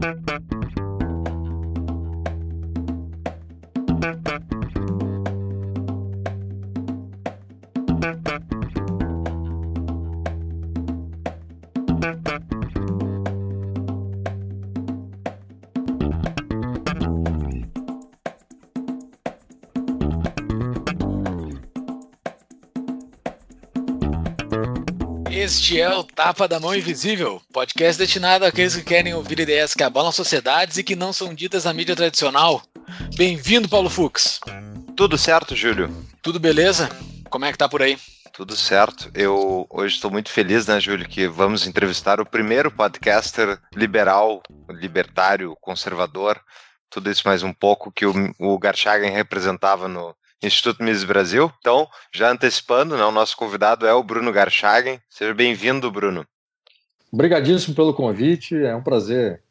[0.00, 0.59] Thank you.
[25.50, 29.82] Este é o Tapa da Mão Invisível, podcast destinado àqueles que querem ouvir ideias que
[29.82, 32.62] abalam sociedades e que não são ditas na mídia tradicional.
[33.16, 34.38] Bem-vindo, Paulo Fux.
[34.96, 35.92] Tudo certo, Júlio?
[36.22, 36.88] Tudo beleza?
[37.28, 37.98] Como é que tá por aí?
[38.32, 39.10] Tudo certo.
[39.12, 45.56] Eu hoje estou muito feliz, né, Júlio, que vamos entrevistar o primeiro podcaster liberal, libertário,
[45.60, 46.40] conservador,
[46.88, 51.52] tudo isso mais um pouco que o, o Garchagen representava no, Instituto Mises Brasil.
[51.58, 55.00] Então, já antecipando, né, o nosso convidado é o Bruno Garchagen.
[55.08, 56.26] Seja bem-vindo, Bruno.
[57.12, 59.42] Obrigadíssimo pelo convite, é um prazer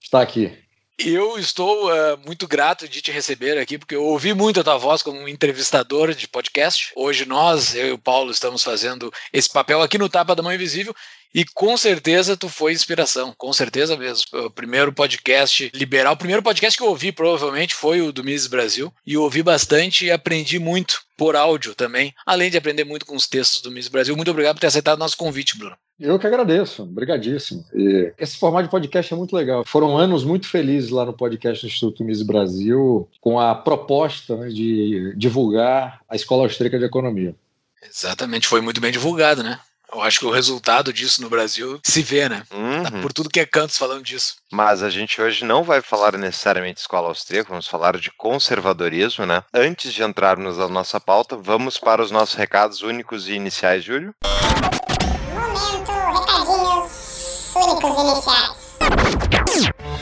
[0.00, 0.52] estar aqui.
[0.98, 4.78] Eu estou uh, muito grato de te receber aqui, porque eu ouvi muito a tua
[4.78, 6.90] voz como entrevistador de podcast.
[6.96, 10.54] Hoje nós, eu e o Paulo, estamos fazendo esse papel aqui no Tapa da Mão
[10.54, 10.94] Invisível
[11.34, 14.24] e com certeza tu foi inspiração, com certeza mesmo.
[14.32, 18.46] O primeiro podcast liberal, o primeiro podcast que eu ouvi provavelmente foi o do Mises
[18.46, 18.92] Brasil.
[19.06, 23.16] E eu ouvi bastante e aprendi muito por áudio também, além de aprender muito com
[23.16, 24.14] os textos do Mises Brasil.
[24.14, 25.76] Muito obrigado por ter aceitado o nosso convite, Bruno.
[25.98, 27.64] Eu que agradeço, obrigadíssimo.
[27.74, 29.64] E esse formato de podcast é muito legal.
[29.64, 34.48] Foram anos muito felizes lá no podcast do Instituto Mises Brasil, com a proposta né,
[34.48, 37.34] de divulgar a Escola Austríaca de Economia.
[37.82, 39.58] Exatamente, foi muito bem divulgado, né?
[39.96, 42.42] Eu acho que o resultado disso no Brasil se vê, né?
[42.50, 42.82] Tá uhum.
[42.82, 44.36] Tá por tudo que é cantos falando disso.
[44.52, 49.24] Mas a gente hoje não vai falar necessariamente de escola austríaca, vamos falar de conservadorismo,
[49.24, 49.42] né?
[49.54, 54.14] Antes de entrarmos na nossa pauta, vamos para os nossos recados únicos e iniciais, Júlio.
[55.32, 59.95] Momento, recadinhos únicos e iniciais.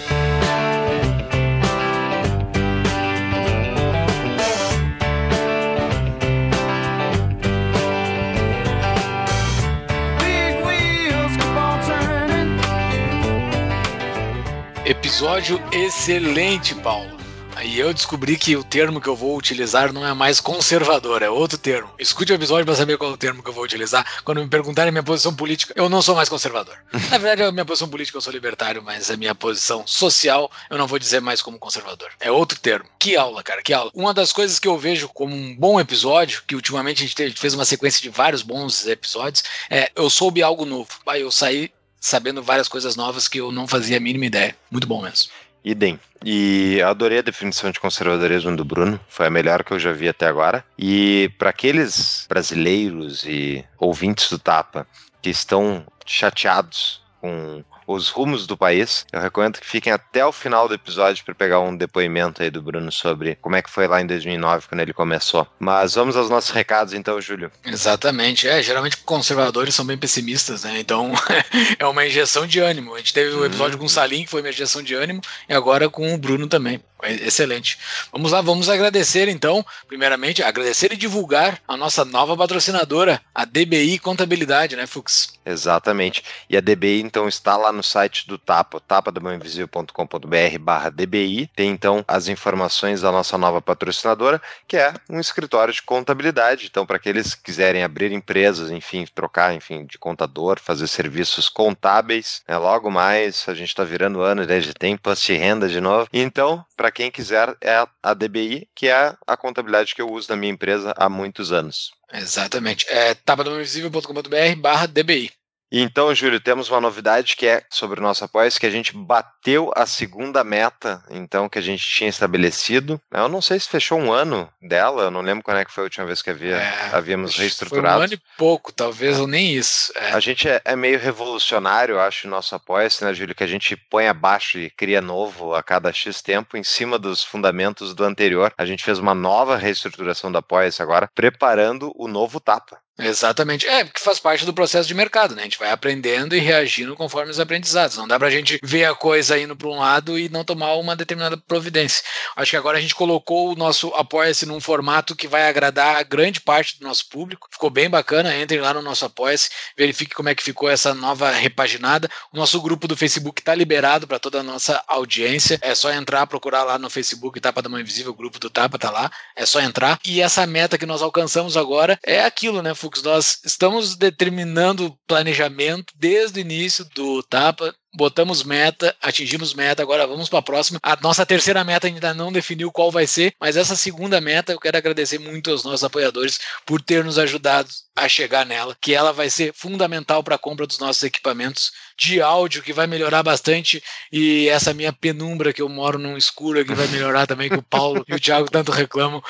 [14.87, 17.17] Episódio excelente, Paulo.
[17.56, 21.31] Aí eu descobri que o termo que eu vou utilizar não é mais conservador, é
[21.31, 21.89] outro termo.
[21.99, 24.06] Escute o episódio para saber qual é o termo que eu vou utilizar.
[24.23, 26.77] Quando me perguntarem a minha posição política, eu não sou mais conservador.
[27.11, 30.77] Na verdade, a minha posição política eu sou libertário, mas a minha posição social eu
[30.77, 32.11] não vou dizer mais como conservador.
[32.21, 32.84] É outro termo.
[32.99, 33.91] Que aula, cara, que aula.
[33.94, 37.55] Uma das coisas que eu vejo como um bom episódio, que ultimamente a gente fez
[37.55, 40.91] uma sequência de vários bons episódios, é eu soube algo novo.
[41.06, 41.73] Aí eu saí
[42.04, 44.54] sabendo várias coisas novas que eu não fazia a mínima ideia.
[44.70, 45.31] Muito bom mesmo.
[45.65, 45.98] Idem.
[46.22, 50.06] E adorei a definição de conservadorismo do Bruno, foi a melhor que eu já vi
[50.06, 50.62] até agora.
[50.78, 54.87] E para aqueles brasileiros e ouvintes do Tapa
[55.22, 59.06] que estão chateados com os rumos do país.
[59.12, 62.62] Eu recomendo que fiquem até o final do episódio para pegar um depoimento aí do
[62.62, 65.47] Bruno sobre como é que foi lá em 2009 quando ele começou.
[65.59, 67.50] Mas vamos aos nossos recados então, Júlio.
[67.65, 68.49] Exatamente.
[68.49, 70.78] É, geralmente conservadores são bem pessimistas, né?
[70.78, 71.12] Então
[71.78, 72.94] é uma injeção de ânimo.
[72.94, 73.81] A gente teve o um episódio hum.
[73.81, 76.81] com o Salim, que foi uma injeção de ânimo, e agora com o Bruno também.
[77.06, 77.78] Excelente.
[78.12, 83.98] Vamos lá, vamos agradecer então, primeiramente, agradecer e divulgar a nossa nova patrocinadora, a DBI
[83.98, 85.34] Contabilidade, né, Fux?
[85.44, 86.25] Exatamente.
[86.48, 91.50] E a DBI então está lá no site do Tapa, tapadamãoinvisível.com.br barra DBI.
[91.54, 96.66] Tem então as informações da nossa nova patrocinadora, que é um escritório de contabilidade.
[96.70, 102.43] Então, para aqueles que quiserem abrir empresas, enfim, trocar, enfim, de contador, fazer serviços contábeis,
[102.48, 105.81] né, logo mais a gente está virando ano né, de tempo, imposto de renda de
[105.81, 106.09] novo.
[106.12, 110.37] Então, para quem quiser, é a DBI, que é a contabilidade que eu uso na
[110.37, 111.93] minha empresa há muitos anos.
[112.12, 112.87] Exatamente.
[112.88, 115.31] É tapadomainvisível.com.br barra DBI.
[115.70, 119.72] Então, Júlio, temos uma novidade que é sobre o nosso apoio, que a gente bateu
[119.75, 123.00] a segunda meta, então, que a gente tinha estabelecido.
[123.10, 125.82] Eu não sei se fechou um ano dela, eu não lembro quando é que foi
[125.82, 127.88] a última vez que havia, é, havíamos reestruturado.
[127.88, 129.20] Foi um ano e pouco, talvez, é.
[129.20, 129.92] ou nem isso.
[129.97, 130.12] É.
[130.12, 133.76] A gente é, é, meio revolucionário, acho, o nosso apoio, né, Júlio, que a gente
[133.76, 138.52] põe abaixo e cria novo a cada X tempo, em cima dos fundamentos do anterior.
[138.56, 142.83] A gente fez uma nova reestruturação do apoio agora, preparando o novo tapa.
[142.99, 143.67] Exatamente.
[143.67, 145.43] É, porque faz parte do processo de mercado, né?
[145.43, 147.96] A gente vai aprendendo e reagindo conforme os aprendizados.
[147.96, 150.94] Não dá pra gente ver a coisa indo para um lado e não tomar uma
[150.94, 152.05] determinada providência.
[152.37, 156.02] Acho que agora a gente colocou o nosso Apoia-se num formato que vai agradar a
[156.02, 157.49] grande parte do nosso público.
[157.50, 158.37] Ficou bem bacana.
[158.37, 162.08] Entrem lá no nosso Apoia-se, verifique como é que ficou essa nova repaginada.
[162.32, 165.58] O nosso grupo do Facebook está liberado para toda a nossa audiência.
[165.62, 168.79] É só entrar, procurar lá no Facebook Tapa da Mãe Invisível, o grupo do Tapa
[168.79, 169.11] tá lá.
[169.35, 169.99] É só entrar.
[170.05, 172.73] E essa meta que nós alcançamos agora é aquilo, né?
[172.84, 180.06] Fux, nós estamos determinando planejamento desde o início do TAPA botamos meta, atingimos meta, agora
[180.06, 180.81] vamos para a próxima.
[180.82, 184.58] A nossa terceira meta ainda não definiu qual vai ser, mas essa segunda meta eu
[184.58, 189.12] quero agradecer muito aos nossos apoiadores por ter nos ajudado a chegar nela, que ela
[189.12, 193.82] vai ser fundamental para a compra dos nossos equipamentos de áudio, que vai melhorar bastante,
[194.12, 197.62] e essa minha penumbra que eu moro num escuro que vai melhorar também, que o
[197.62, 199.23] Paulo e o Thiago tanto reclamam.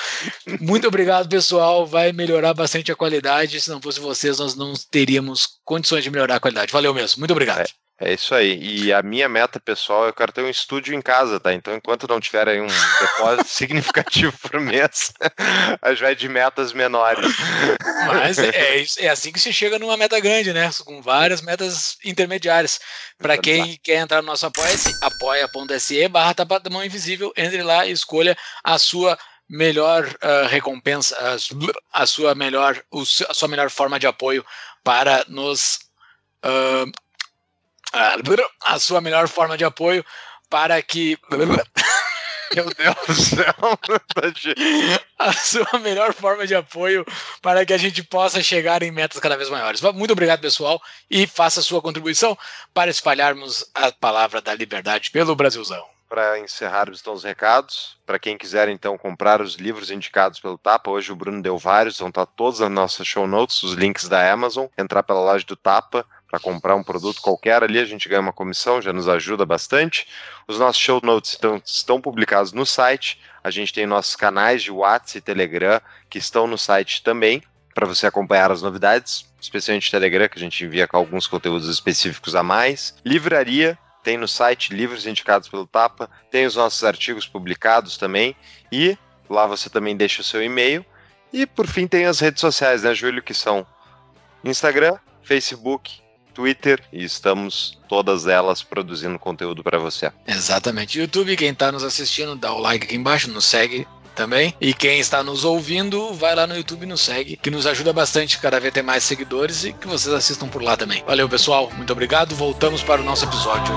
[0.61, 5.59] Muito obrigado, pessoal, vai melhorar bastante a qualidade, se não fosse vocês, nós não teríamos
[5.65, 6.73] condições de melhorar a qualidade.
[6.73, 7.61] Valeu mesmo, muito obrigado.
[7.61, 7.84] É.
[8.01, 8.59] É isso aí.
[8.59, 11.53] E a minha meta pessoal, eu quero ter um estúdio em casa, tá?
[11.55, 12.67] Então, enquanto não tiver aí um
[13.01, 15.13] depósito significativo por mês,
[15.81, 17.33] a gente vai de metas menores.
[18.07, 20.69] Mas é, é assim que se chega numa meta grande, né?
[20.85, 22.81] Com várias metas intermediárias.
[23.17, 26.35] Para quem quer entrar no nosso apoia-se, apoia.se barra
[26.73, 29.17] mão invisível, entre lá e escolha a sua
[29.49, 32.83] melhor uh, recompensa, a, a, sua melhor,
[33.29, 34.45] a sua melhor forma de apoio
[34.83, 35.79] para nos
[36.45, 36.91] uh,
[38.65, 40.05] a sua melhor forma de apoio
[40.51, 41.19] para que.
[42.55, 43.55] Meu Deus do céu!
[45.19, 47.05] a sua melhor forma de apoio
[47.43, 49.81] para que a gente possa chegar em metas cada vez maiores.
[49.81, 50.81] Muito obrigado, pessoal,
[51.11, 52.39] e faça sua contribuição
[52.73, 55.85] para espalharmos a palavra da liberdade pelo Brasilzão.
[56.09, 57.97] Para encerrar, estão os recados.
[58.07, 61.99] Para quem quiser, então, comprar os livros indicados pelo Tapa, hoje o Bruno deu vários,
[61.99, 64.67] vão estar todos nas nossas show notes, os links da Amazon.
[64.79, 68.33] Entrar pela loja do Tapa, para comprar um produto qualquer ali, a gente ganha uma
[68.33, 70.09] comissão, já nos ajuda bastante.
[70.49, 73.21] Os nossos show notes estão, estão publicados no site.
[73.43, 77.41] A gente tem nossos canais de WhatsApp e Telegram que estão no site também,
[77.73, 82.35] para você acompanhar as novidades, especialmente Telegram, que a gente envia com alguns conteúdos específicos
[82.35, 82.97] a mais.
[83.05, 88.35] Livraria, tem no site livros indicados pelo Tapa, tem os nossos artigos publicados também,
[88.73, 88.99] e
[89.31, 90.85] lá você também deixa o seu e-mail.
[91.33, 93.65] E por fim tem as redes sociais, né, Júlio, que são
[94.45, 96.03] Instagram, Facebook,
[96.35, 100.13] Twitter e estamos todas elas produzindo conteúdo para você.
[100.27, 100.99] Exatamente.
[100.99, 104.55] YouTube, quem está nos assistindo, dá o like aqui embaixo, nos segue também.
[104.61, 107.93] E quem está nos ouvindo, vai lá no YouTube e nos segue, que nos ajuda
[107.93, 111.03] bastante cada vez ter mais seguidores e que vocês assistam por lá também.
[111.07, 111.71] Valeu, pessoal.
[111.77, 112.35] Muito obrigado.
[112.35, 113.75] Voltamos para o nosso episódio.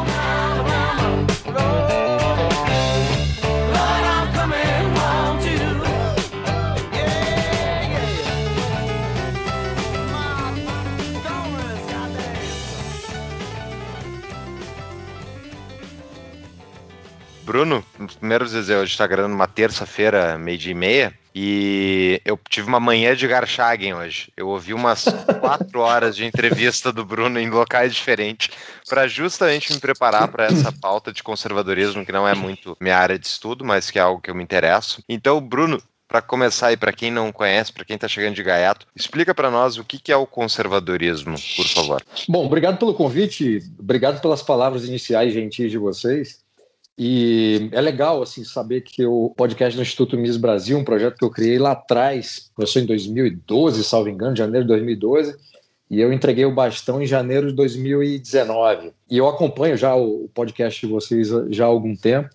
[17.48, 17.82] Bruno,
[18.20, 23.16] primeiro dizer, hoje está gravando uma terça-feira, meio-dia e meia, e eu tive uma manhã
[23.16, 24.30] de Garchagen hoje.
[24.36, 25.06] Eu ouvi umas
[25.40, 28.50] quatro horas de entrevista do Bruno em locais diferentes,
[28.90, 33.18] para justamente me preparar para essa pauta de conservadorismo, que não é muito minha área
[33.18, 35.02] de estudo, mas que é algo que eu me interesso.
[35.08, 38.86] Então, Bruno, para começar e para quem não conhece, para quem está chegando de gaiato,
[38.94, 42.04] explica para nós o que, que é o conservadorismo, por favor.
[42.28, 46.46] Bom, obrigado pelo convite, obrigado pelas palavras iniciais gentis de vocês.
[46.98, 51.24] E é legal assim saber que o podcast do Instituto Miss Brasil, um projeto que
[51.24, 55.36] eu criei lá atrás, começou em 2012, salvo engano, janeiro de 2012,
[55.92, 58.94] e eu entreguei o bastão em janeiro de 2019.
[59.10, 62.30] E eu acompanho já o podcast de vocês já há algum tempo,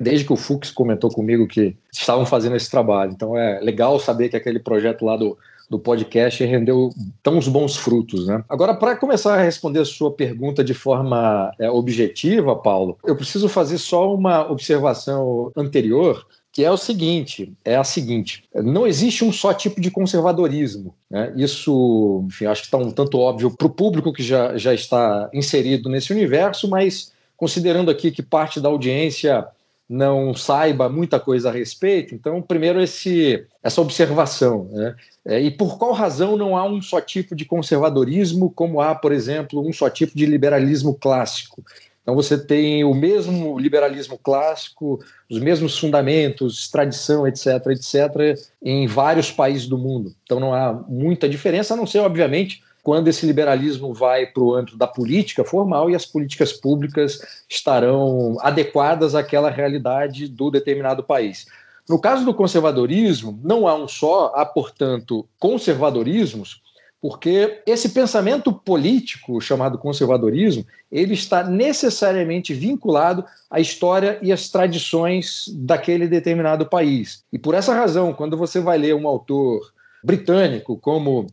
[0.00, 3.12] desde que o Fux comentou comigo que estavam fazendo esse trabalho.
[3.12, 5.36] Então é legal saber que aquele projeto lá do
[5.72, 6.90] do podcast rendeu
[7.22, 8.26] tão bons frutos.
[8.26, 8.44] Né?
[8.46, 13.48] Agora, para começar a responder a sua pergunta de forma é, objetiva, Paulo, eu preciso
[13.48, 19.32] fazer só uma observação anterior que é o seguinte, é a seguinte, não existe um
[19.32, 20.94] só tipo de conservadorismo.
[21.10, 21.32] Né?
[21.34, 25.30] Isso, enfim, acho que está um tanto óbvio para o público que já, já está
[25.32, 29.46] inserido nesse universo, mas considerando aqui que parte da audiência
[29.88, 32.14] não saiba muita coisa a respeito.
[32.14, 34.94] Então, primeiro esse essa observação, né?
[35.24, 39.12] É, e por qual razão não há um só tipo de conservadorismo, como há, por
[39.12, 41.62] exemplo, um só tipo de liberalismo clássico?
[42.02, 44.98] Então você tem o mesmo liberalismo clássico,
[45.30, 50.12] os mesmos fundamentos, tradição, etc., etc., em vários países do mundo.
[50.24, 54.54] Então não há muita diferença, a não ser, obviamente, quando esse liberalismo vai para o
[54.54, 61.46] âmbito da política formal e as políticas públicas estarão adequadas àquela realidade do determinado país.
[61.88, 66.60] No caso do conservadorismo, não há um só, há, portanto, conservadorismos,
[67.00, 75.50] porque esse pensamento político chamado conservadorismo, ele está necessariamente vinculado à história e às tradições
[75.52, 77.24] daquele determinado país.
[77.32, 79.72] E por essa razão, quando você vai ler um autor
[80.04, 81.26] britânico como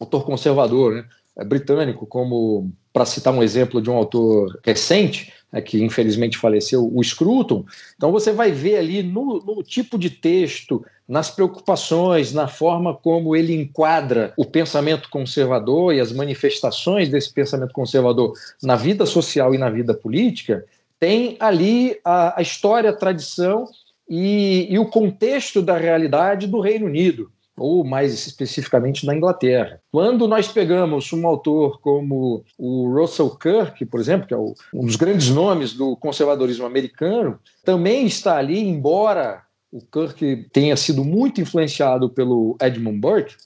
[0.00, 1.04] autor conservador, né,
[1.38, 6.90] é britânico, como para citar um exemplo de um autor recente, é, que infelizmente faleceu,
[6.92, 7.64] o Scruton.
[7.96, 13.36] Então você vai ver ali no, no tipo de texto, nas preocupações, na forma como
[13.36, 19.58] ele enquadra o pensamento conservador e as manifestações desse pensamento conservador na vida social e
[19.58, 20.64] na vida política,
[20.98, 23.64] tem ali a, a história, a tradição
[24.08, 29.80] e, e o contexto da realidade do Reino Unido ou mais especificamente da Inglaterra.
[29.90, 34.96] Quando nós pegamos um autor como o Russell Kirk, por exemplo, que é um dos
[34.96, 42.08] grandes nomes do conservadorismo americano, também está ali, embora o Kirk tenha sido muito influenciado
[42.08, 43.36] pelo Edmund Burke,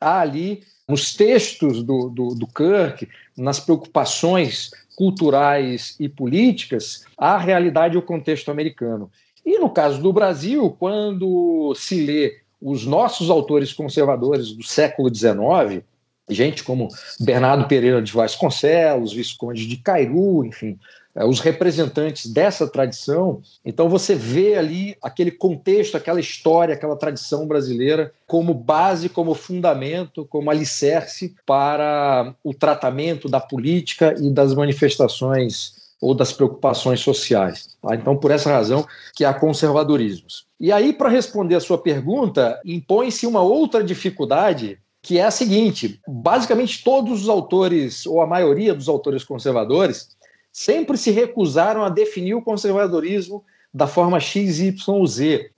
[0.00, 7.94] há ali nos textos do, do, do Kirk, nas preocupações culturais e políticas, a realidade
[7.94, 9.10] e o contexto americano.
[9.44, 15.84] E no caso do Brasil, quando se lê os nossos autores conservadores do século XIX,
[16.28, 16.88] gente como
[17.20, 20.76] Bernardo Pereira de Vasconcelos, Visconde de Cairu, enfim,
[21.14, 23.40] é, os representantes dessa tradição.
[23.64, 30.26] Então você vê ali aquele contexto, aquela história, aquela tradição brasileira como base, como fundamento,
[30.26, 37.76] como alicerce para o tratamento da política e das manifestações ou das preocupações sociais.
[37.82, 37.94] Tá?
[37.94, 40.46] Então, por essa razão que há conservadorismos.
[40.58, 46.00] E aí, para responder a sua pergunta, impõe-se uma outra dificuldade que é a seguinte:
[46.06, 50.16] basicamente todos os autores, ou a maioria dos autores conservadores,
[50.52, 54.70] sempre se recusaram a definir o conservadorismo da forma XYZ.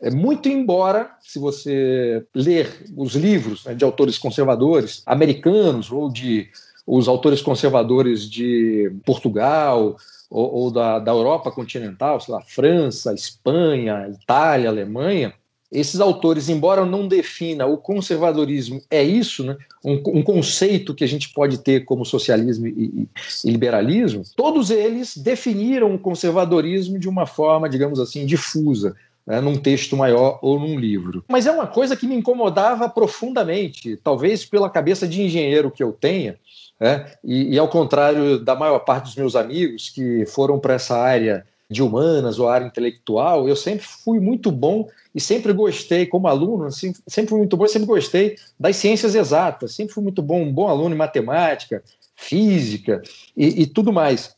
[0.01, 6.49] É muito embora, se você ler os livros né, de autores conservadores americanos ou de
[6.85, 9.97] os autores conservadores de Portugal
[10.31, 15.33] ou, ou da, da Europa continental, sei lá, França, Espanha, Itália, Alemanha,
[15.71, 19.57] esses autores, embora não defina o conservadorismo é isso, né?
[19.85, 23.07] um, um conceito que a gente pode ter como socialismo e,
[23.45, 28.97] e, liberalismo, todos eles definiram o conservadorismo de uma forma, digamos assim, difusa,
[29.29, 29.43] né?
[29.43, 31.23] num texto maior ou num livro.
[31.29, 35.93] Mas é uma coisa que me incomodava profundamente, talvez pela cabeça de engenheiro que eu
[35.93, 36.39] tenha,
[36.81, 37.13] né?
[37.23, 41.45] e, e ao contrário da maior parte dos meus amigos que foram para essa área
[41.71, 46.65] de humanas ou área intelectual, eu sempre fui muito bom e sempre gostei, como aluno,
[46.65, 50.53] assim, sempre fui muito bom, sempre gostei das ciências exatas, sempre fui muito bom, um
[50.53, 51.83] bom aluno em matemática,
[52.17, 53.03] física
[53.37, 54.38] e, e tudo mais.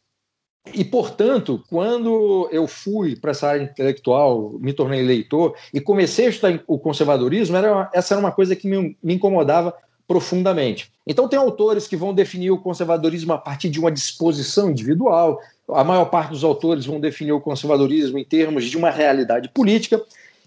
[0.74, 6.28] E, portanto, quando eu fui para essa área intelectual, me tornei leitor e comecei a
[6.30, 9.74] estudar o conservadorismo, era, essa era uma coisa que me, me incomodava
[10.06, 10.92] profundamente.
[11.06, 15.84] Então, tem autores que vão definir o conservadorismo a partir de uma disposição individual, a
[15.84, 20.02] maior parte dos autores vão definir o conservadorismo em termos de uma realidade política,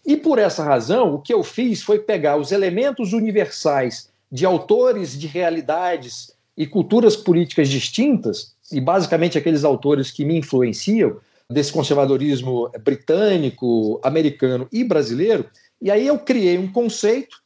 [0.05, 5.17] e por essa razão, o que eu fiz foi pegar os elementos universais de autores
[5.17, 11.17] de realidades e culturas políticas distintas, e basicamente aqueles autores que me influenciam,
[11.49, 15.45] desse conservadorismo britânico, americano e brasileiro,
[15.81, 17.41] e aí eu criei um conceito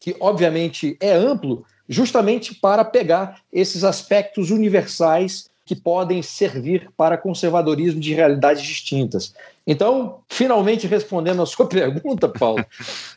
[0.00, 8.00] que, obviamente, é amplo, justamente para pegar esses aspectos universais que podem servir para conservadorismo
[8.00, 9.34] de realidades distintas.
[9.66, 12.64] Então, finalmente respondendo a sua pergunta, Paulo,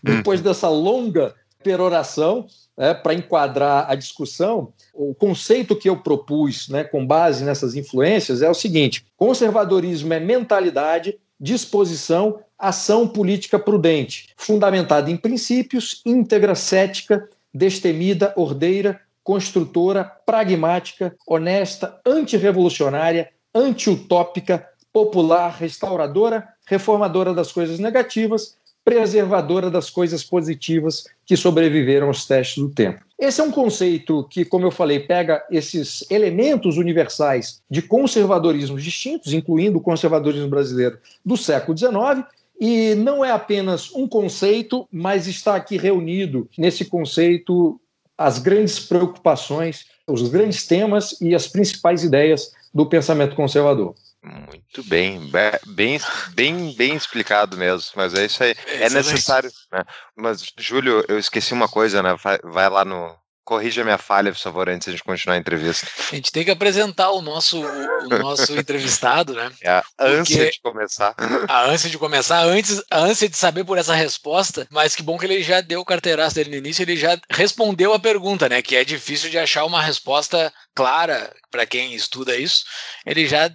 [0.04, 1.34] depois dessa longa
[1.64, 2.48] peroração,
[2.82, 8.42] é, para enquadrar a discussão, o conceito que eu propus, né, com base nessas influências,
[8.42, 17.30] é o seguinte: conservadorismo é mentalidade, disposição, ação política prudente, fundamentada em princípios, íntegra, cética,
[17.54, 29.90] destemida, ordeira, construtora, pragmática, honesta, antirrevolucionária, antiutópica, popular, restauradora, reformadora das coisas negativas, preservadora das
[29.90, 33.04] coisas positivas que sobreviveram aos testes do tempo.
[33.18, 39.34] Esse é um conceito que, como eu falei, pega esses elementos universais de conservadorismos distintos,
[39.34, 42.26] incluindo o conservadorismo brasileiro do século XIX,
[42.60, 47.80] e não é apenas um conceito, mas está aqui reunido nesse conceito
[48.18, 53.96] as grandes preocupações, os grandes temas e as principais ideias do pensamento conservador.
[54.24, 55.20] Muito bem,
[55.66, 56.00] bem,
[56.36, 58.56] bem, bem explicado mesmo, mas é isso aí.
[58.68, 59.52] É, é necessário.
[59.72, 59.84] Né?
[60.16, 62.16] Mas, Júlio, eu esqueci uma coisa, né?
[62.22, 65.40] Vai, vai lá no, Corrija minha falha, por favor, antes de a gente continuar a
[65.40, 65.88] entrevista.
[66.12, 69.52] A gente tem que apresentar o nosso, o nosso entrevistado, né?
[69.62, 71.16] É a ânsia de começar.
[71.50, 75.18] A ânsia de começar, antes, a ânsia de saber por essa resposta, mas que bom
[75.18, 78.62] que ele já deu o carteiraço dele no início, ele já respondeu a pergunta, né?
[78.62, 82.64] Que é difícil de achar uma resposta clara para quem estuda isso.
[83.06, 83.52] Ele já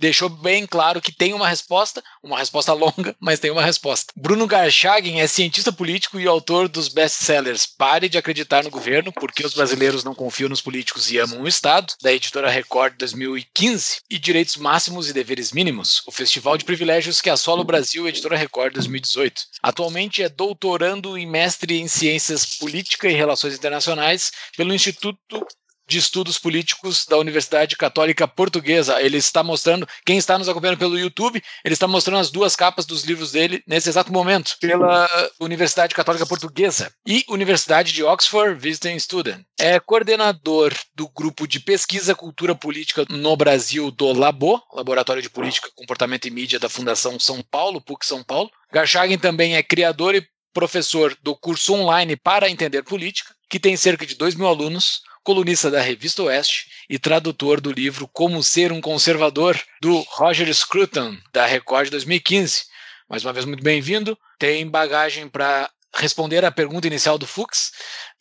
[0.00, 4.12] deixou bem claro que tem uma resposta, uma resposta longa, mas tem uma resposta.
[4.16, 9.44] Bruno Garchagen é cientista político e autor dos best-sellers Pare de acreditar no governo, porque
[9.44, 14.18] os brasileiros não confiam nos políticos e amam o Estado, da editora Record 2015, e
[14.18, 18.74] Direitos Máximos e Deveres Mínimos, o festival de privilégios que assola o Brasil, editora Record
[18.74, 19.42] 2018.
[19.62, 25.46] Atualmente é doutorando e mestre em ciências política e relações internacionais pelo Instituto
[25.90, 29.02] de Estudos Políticos da Universidade Católica Portuguesa.
[29.02, 32.86] Ele está mostrando, quem está nos acompanhando pelo YouTube, ele está mostrando as duas capas
[32.86, 35.08] dos livros dele nesse exato momento, pela
[35.40, 39.42] Universidade Católica Portuguesa e Universidade de Oxford Visiting Student.
[39.58, 45.68] É coordenador do grupo de pesquisa cultura política no Brasil do Labo, Laboratório de Política,
[45.74, 48.48] Comportamento e Mídia da Fundação São Paulo, PUC São Paulo.
[48.72, 54.06] Garchagen também é criador e professor do curso online para entender política, que tem cerca
[54.06, 58.80] de 2 mil alunos, colunista da Revista Oeste e tradutor do livro Como Ser um
[58.80, 62.64] Conservador, do Roger Scruton, da Record 2015.
[63.08, 64.16] Mais uma vez, muito bem-vindo.
[64.38, 67.72] Tem bagagem para responder a pergunta inicial do Fux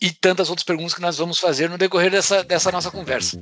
[0.01, 3.41] e tantas outras perguntas que nós vamos fazer no decorrer dessa, dessa nossa conversa.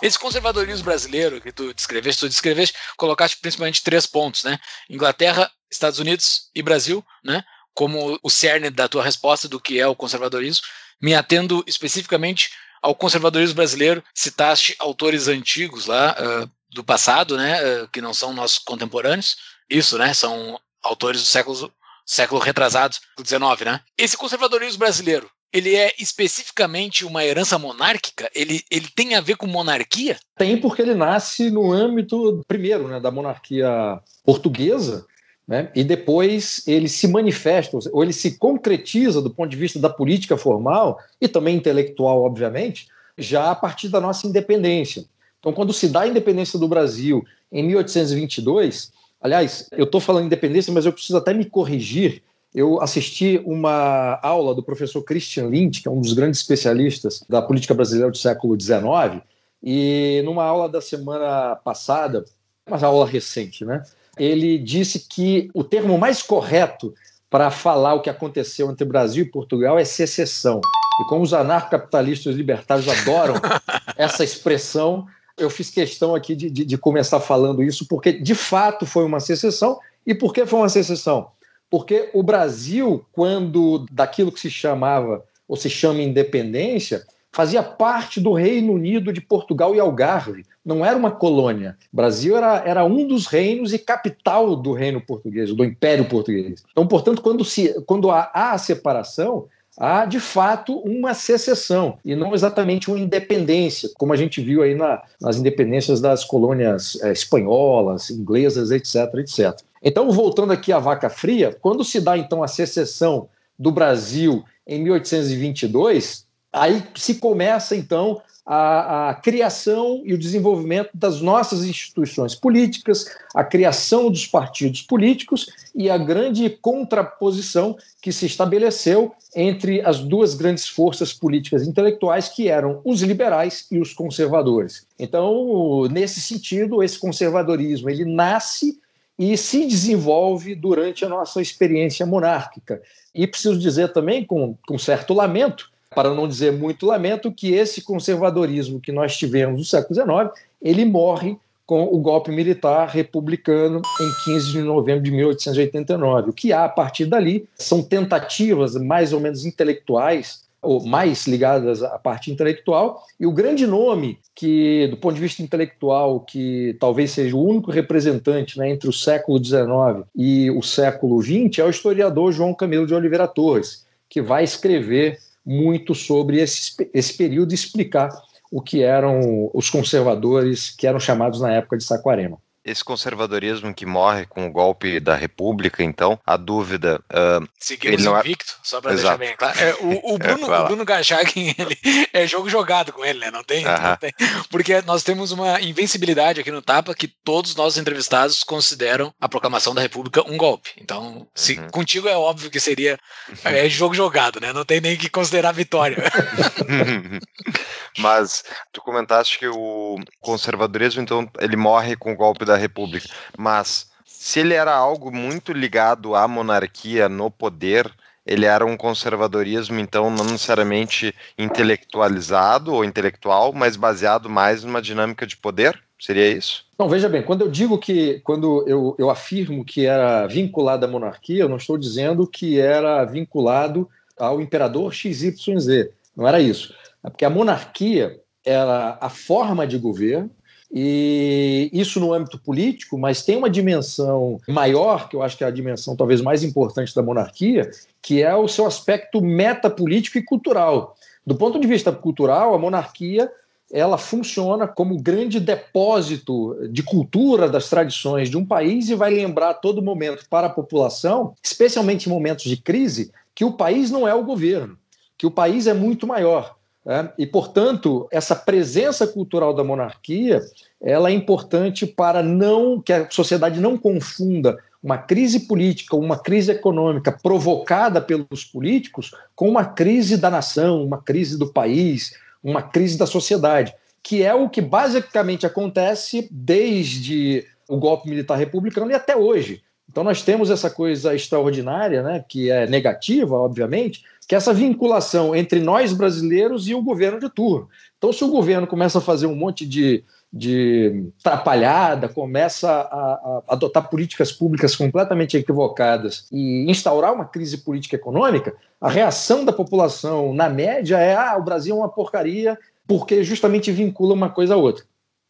[0.00, 4.58] Esse conservadorismo brasileiro que tu descreveste, tu descreveste, colocaste principalmente três pontos, né?
[4.88, 7.42] Inglaterra, Estados Unidos e Brasil, né?
[7.74, 10.64] Como o cerne da tua resposta do que é o conservadorismo,
[11.00, 12.50] me atendo especificamente
[12.80, 17.60] ao conservadorismo brasileiro, citaste autores antigos lá uh, do passado, né?
[17.62, 19.36] Uh, que não são nossos contemporâneos.
[19.68, 20.14] Isso, né?
[20.14, 21.72] São autores do século
[22.08, 23.82] século retrasado, do 19, né?
[23.96, 28.30] Esse conservadorismo brasileiro, ele é especificamente uma herança monárquica?
[28.34, 30.18] Ele, ele tem a ver com monarquia?
[30.36, 35.06] Tem, porque ele nasce no âmbito, primeiro, né, da monarquia portuguesa,
[35.46, 39.88] né, e depois ele se manifesta, ou ele se concretiza do ponto de vista da
[39.88, 42.86] política formal e também intelectual, obviamente,
[43.16, 45.06] já a partir da nossa independência.
[45.40, 50.72] Então, quando se dá a independência do Brasil em 1822, aliás, eu estou falando independência,
[50.72, 52.22] mas eu preciso até me corrigir,
[52.54, 57.42] eu assisti uma aula do professor Christian Lindh, que é um dos grandes especialistas da
[57.42, 59.22] política brasileira do século XIX,
[59.62, 62.24] e numa aula da semana passada,
[62.66, 63.82] uma aula recente, né?
[64.18, 66.94] Ele disse que o termo mais correto
[67.30, 70.60] para falar o que aconteceu entre Brasil e Portugal é secessão.
[71.00, 73.34] E como os anarcocapitalistas libertários adoram
[73.96, 78.86] essa expressão, eu fiz questão aqui de, de, de começar falando isso, porque de fato
[78.86, 79.78] foi uma secessão.
[80.06, 81.30] E por que foi uma secessão?
[81.70, 88.32] Porque o Brasil, quando daquilo que se chamava ou se chama independência, fazia parte do
[88.32, 91.76] Reino Unido de Portugal e Algarve, não era uma colônia.
[91.92, 96.64] O Brasil era, era um dos reinos e capital do reino português, do Império Português.
[96.70, 99.46] Então, portanto, quando, se, quando há, há a separação,
[99.78, 104.74] há de fato uma secessão e não exatamente uma independência, como a gente viu aí
[104.74, 109.62] na, nas independências das colônias é, espanholas, inglesas, etc, etc.
[109.82, 114.82] Então, voltando aqui à vaca fria, quando se dá então a secessão do Brasil em
[114.82, 123.04] 1822, aí se começa então a, a, criação e o desenvolvimento das nossas instituições políticas,
[123.34, 130.34] a criação dos partidos políticos e a grande contraposição que se estabeleceu entre as duas
[130.34, 134.86] grandes forças políticas intelectuais, que eram os liberais e os conservadores.
[134.98, 138.80] Então, nesse sentido, esse conservadorismo ele nasce
[139.18, 142.80] e se desenvolve durante a nossa experiência monárquica.
[143.14, 147.82] E preciso dizer também, com, com certo lamento, para não dizer muito lamento, que esse
[147.82, 154.24] conservadorismo que nós tivemos no século XIX, ele morre com o golpe militar republicano em
[154.24, 156.30] 15 de novembro de 1889.
[156.30, 161.82] O que há a partir dali são tentativas mais ou menos intelectuais ou mais ligadas
[161.82, 167.12] à parte intelectual, e o grande nome que, do ponto de vista intelectual, que talvez
[167.12, 171.70] seja o único representante né, entre o século XIX e o século XX, é o
[171.70, 177.54] historiador João Camilo de Oliveira Torres, que vai escrever muito sobre esse, esse período e
[177.54, 178.10] explicar
[178.50, 182.38] o que eram os conservadores que eram chamados na época de Saquarema.
[182.68, 187.00] Esse conservadorismo que morre com o golpe da República, então, a dúvida.
[187.12, 189.58] Uh, Seguimos ele não é- invicto, só pra deixar bem claro.
[189.58, 191.78] É, o, o Bruno, o Bruno Gachagin, ele
[192.12, 193.30] é jogo jogado com ele, né?
[193.30, 193.90] Não tem, Aham.
[193.90, 194.12] não tem.
[194.50, 199.28] Porque nós temos uma invencibilidade aqui no Tapa que todos os nossos entrevistados consideram a
[199.28, 200.70] proclamação da República um golpe.
[200.80, 201.68] Então, se Uhum.
[201.70, 202.98] contigo é óbvio que seria
[203.44, 204.52] é, jogo jogado, né?
[204.52, 205.96] Não tem nem que considerar vitória.
[207.98, 213.08] Mas tu comentaste que o conservadorismo, então, ele morre com o golpe da República.
[213.36, 217.90] Mas se ele era algo muito ligado à monarquia no poder,
[218.26, 225.26] ele era um conservadorismo, então, não necessariamente intelectualizado ou intelectual, mas baseado mais numa dinâmica
[225.26, 225.80] de poder?
[225.98, 226.66] Seria isso?
[226.78, 230.88] Não, veja bem, quando eu digo que, quando eu, eu afirmo que era vinculado à
[230.88, 235.88] monarquia, eu não estou dizendo que era vinculado ao imperador XYZ.
[236.16, 236.74] Não era isso.
[237.02, 240.30] É porque a monarquia era a forma de governo,
[240.70, 245.46] e isso no âmbito político, mas tem uma dimensão maior, que eu acho que é
[245.46, 247.70] a dimensão talvez mais importante da monarquia,
[248.02, 250.94] que é o seu aspecto metapolítico e cultural.
[251.26, 253.30] Do ponto de vista cultural, a monarquia
[253.70, 259.50] ela funciona como grande depósito de cultura das tradições de um país e vai lembrar
[259.50, 264.08] a todo momento para a população, especialmente em momentos de crise, que o país não
[264.08, 264.78] é o governo,
[265.18, 266.57] que o país é muito maior.
[266.88, 267.12] Né?
[267.18, 270.40] E, portanto, essa presença cultural da monarquia
[270.80, 276.52] ela é importante para não que a sociedade não confunda uma crise política, uma crise
[276.52, 282.96] econômica provocada pelos políticos com uma crise da nação, uma crise do país, uma crise
[282.96, 289.14] da sociedade, que é o que basicamente acontece desde o golpe militar republicano e até
[289.14, 289.62] hoje.
[289.90, 295.34] Então nós temos essa coisa extraordinária, né, que é negativa, obviamente, que é essa vinculação
[295.34, 297.66] entre nós brasileiros e o governo de turno.
[297.96, 303.42] Então se o governo começa a fazer um monte de, de trapalhada, começa a, a
[303.48, 310.34] adotar políticas públicas completamente equivocadas e instaurar uma crise política econômica, a reação da população,
[310.34, 314.58] na média, é: ah, o Brasil é uma porcaria, porque justamente vincula uma coisa a
[314.58, 314.84] outra.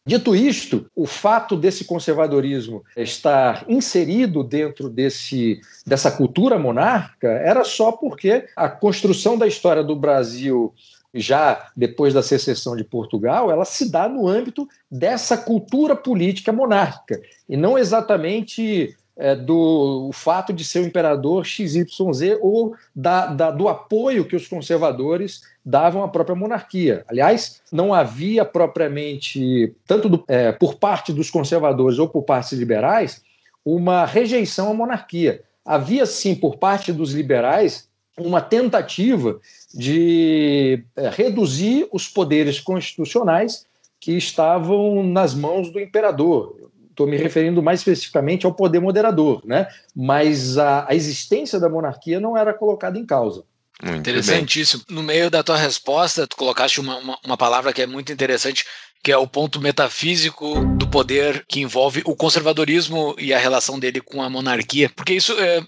[0.05, 7.91] Dito isto, o fato desse conservadorismo estar inserido dentro desse, dessa cultura monárquica era só
[7.91, 10.73] porque a construção da história do Brasil,
[11.13, 17.21] já depois da secessão de Portugal, ela se dá no âmbito dessa cultura política monárquica,
[17.47, 21.89] e não exatamente é, do o fato de ser o imperador XYZ
[22.39, 27.03] ou da, da, do apoio que os conservadores davam à própria monarquia.
[27.07, 33.21] Aliás, não havia propriamente, tanto do, é, por parte dos conservadores ou por parte liberais,
[33.63, 35.43] uma rejeição à monarquia.
[35.65, 39.39] Havia, sim, por parte dos liberais, uma tentativa
[39.73, 43.65] de é, reduzir os poderes constitucionais
[43.99, 46.58] que estavam nas mãos do imperador
[46.99, 49.67] estou me referindo mais especificamente ao poder moderador, né?
[49.95, 53.43] Mas a, a existência da monarquia não era colocada em causa.
[53.81, 54.83] Muito Interessantíssimo.
[54.89, 58.65] No meio da tua resposta, tu colocaste uma, uma, uma, palavra que é muito interessante,
[59.01, 64.01] que é o ponto metafísico do poder que envolve o conservadorismo e a relação dele
[64.01, 64.91] com a monarquia.
[64.93, 65.65] Porque isso é.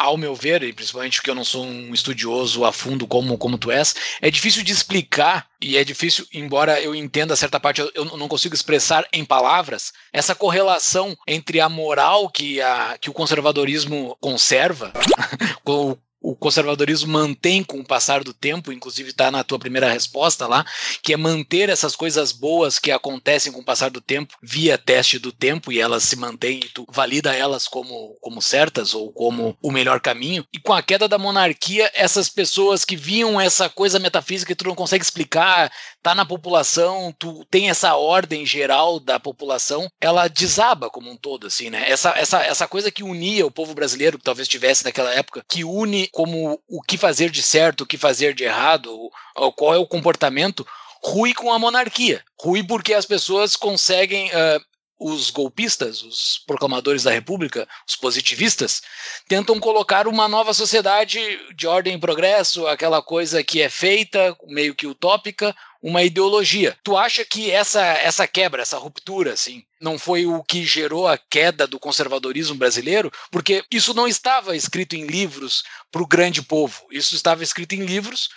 [0.00, 3.58] Ao meu ver, e principalmente porque eu não sou um estudioso a fundo como, como
[3.58, 8.04] tu és, é difícil de explicar e é difícil, embora eu entenda certa parte, eu,
[8.16, 14.16] não consigo expressar em palavras essa correlação entre a moral que, a, que o conservadorismo
[14.22, 14.90] conserva,
[15.62, 20.46] com o conservadorismo mantém com o passar do tempo, inclusive está na tua primeira resposta
[20.46, 20.64] lá,
[21.02, 25.18] que é manter essas coisas boas que acontecem com o passar do tempo via teste
[25.18, 29.56] do tempo e elas se mantêm e tu valida elas como, como certas ou como
[29.62, 30.44] o melhor caminho.
[30.52, 34.66] E com a queda da monarquia, essas pessoas que viam essa coisa metafísica que tu
[34.66, 40.88] não consegue explicar, tá na população, tu tem essa ordem geral da população, ela desaba
[40.88, 41.84] como um todo, assim, né?
[41.88, 45.64] Essa, essa, essa coisa que unia o povo brasileiro, que talvez tivesse naquela época, que
[45.64, 49.10] une como o que fazer de certo, o que fazer de errado,
[49.56, 50.66] qual é o comportamento,
[51.02, 52.24] rui com a monarquia.
[52.40, 54.28] Rui porque as pessoas conseguem.
[54.28, 54.70] Uh,
[55.02, 58.82] os golpistas, os proclamadores da República, os positivistas,
[59.26, 61.18] tentam colocar uma nova sociedade
[61.56, 66.76] de ordem e progresso, aquela coisa que é feita, meio que utópica, uma ideologia.
[66.84, 71.16] Tu acha que essa, essa quebra, essa ruptura, assim, não foi o que gerou a
[71.16, 73.10] queda do conservadorismo brasileiro?
[73.30, 77.84] Porque isso não estava escrito em livros para o grande povo, isso estava escrito em
[77.84, 78.28] livros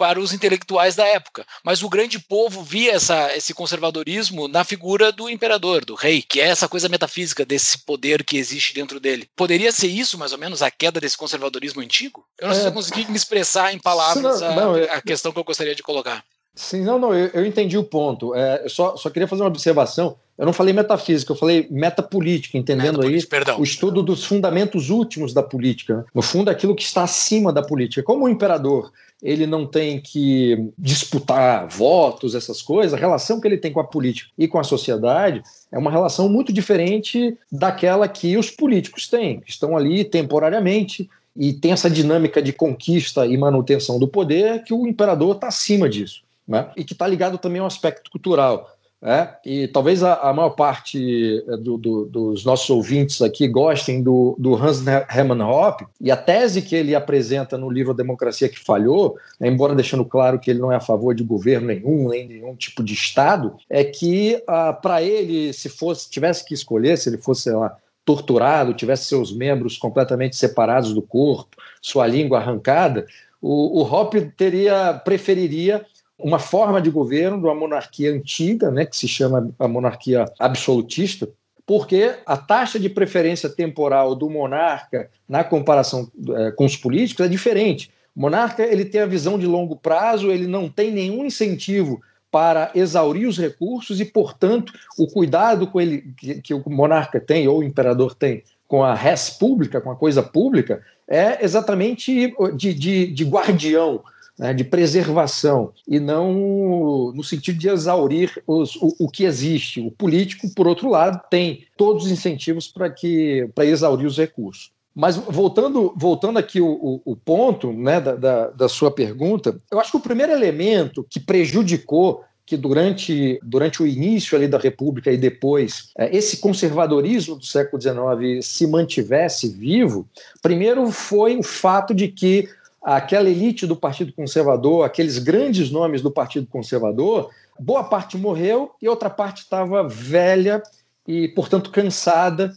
[0.00, 1.46] para os intelectuais da época.
[1.62, 6.40] Mas o grande povo via essa, esse conservadorismo na figura do imperador, do rei, que
[6.40, 9.28] é essa coisa metafísica desse poder que existe dentro dele.
[9.36, 12.24] Poderia ser isso, mais ou menos, a queda desse conservadorismo antigo?
[12.38, 15.02] Eu não sei é, se eu consegui me expressar em palavras não, não, a, a,
[15.02, 16.24] questão que eu gostaria de colocar.
[16.60, 18.34] Sim, não, não, eu, eu entendi o ponto.
[18.34, 20.16] É, eu só, só queria fazer uma observação.
[20.36, 23.58] Eu não falei metafísica, eu falei metapolítica, entendendo aí perdão.
[23.58, 25.96] o estudo dos fundamentos últimos da política.
[25.96, 26.04] Né?
[26.14, 28.02] No fundo, aquilo que está acima da política.
[28.02, 28.92] Como o imperador
[29.22, 33.84] ele não tem que disputar votos, essas coisas, a relação que ele tem com a
[33.84, 35.42] política e com a sociedade
[35.72, 41.54] é uma relação muito diferente daquela que os políticos têm, que estão ali temporariamente e
[41.54, 46.22] tem essa dinâmica de conquista e manutenção do poder que o imperador está acima disso.
[46.50, 46.68] Né?
[46.76, 48.68] E que está ligado também ao aspecto cultural.
[49.02, 54.02] É, e talvez a, a maior parte é, do, do, dos nossos ouvintes aqui gostem
[54.02, 58.58] do, do Hans Hermann Hoppe, e a tese que ele apresenta no livro Democracia que
[58.58, 62.28] Falhou, né, embora deixando claro que ele não é a favor de governo nenhum, nem
[62.28, 67.08] nenhum tipo de Estado, é que ah, para ele, se fosse tivesse que escolher, se
[67.08, 73.06] ele fosse lá, torturado, tivesse seus membros completamente separados do corpo, sua língua arrancada,
[73.40, 75.86] o, o Hoppe teria preferiria
[76.22, 81.28] uma forma de governo de uma monarquia antiga, né, que se chama a monarquia absolutista,
[81.66, 87.28] porque a taxa de preferência temporal do monarca na comparação é, com os políticos é
[87.28, 87.90] diferente.
[88.14, 92.70] O monarca ele tem a visão de longo prazo, ele não tem nenhum incentivo para
[92.74, 97.58] exaurir os recursos e, portanto, o cuidado com ele que, que o monarca tem ou
[97.58, 103.06] o imperador tem com a res pública, com a coisa pública, é exatamente de, de,
[103.12, 104.00] de guardião
[104.40, 109.82] né, de preservação e não no sentido de exaurir os, o, o, que existe.
[109.82, 114.72] O político, por outro lado, tem todos os incentivos para que para exaurir os recursos.
[114.94, 119.78] Mas voltando, voltando aqui o, o, o ponto né, da, da, da sua pergunta, eu
[119.78, 125.12] acho que o primeiro elemento que prejudicou que durante, durante o início ali da República
[125.12, 130.08] e depois é, esse conservadorismo do século XIX se mantivesse vivo,
[130.42, 132.48] primeiro foi o fato de que
[132.82, 138.88] aquela elite do Partido Conservador, aqueles grandes nomes do Partido Conservador, boa parte morreu e
[138.88, 140.62] outra parte estava velha
[141.06, 142.56] e, portanto, cansada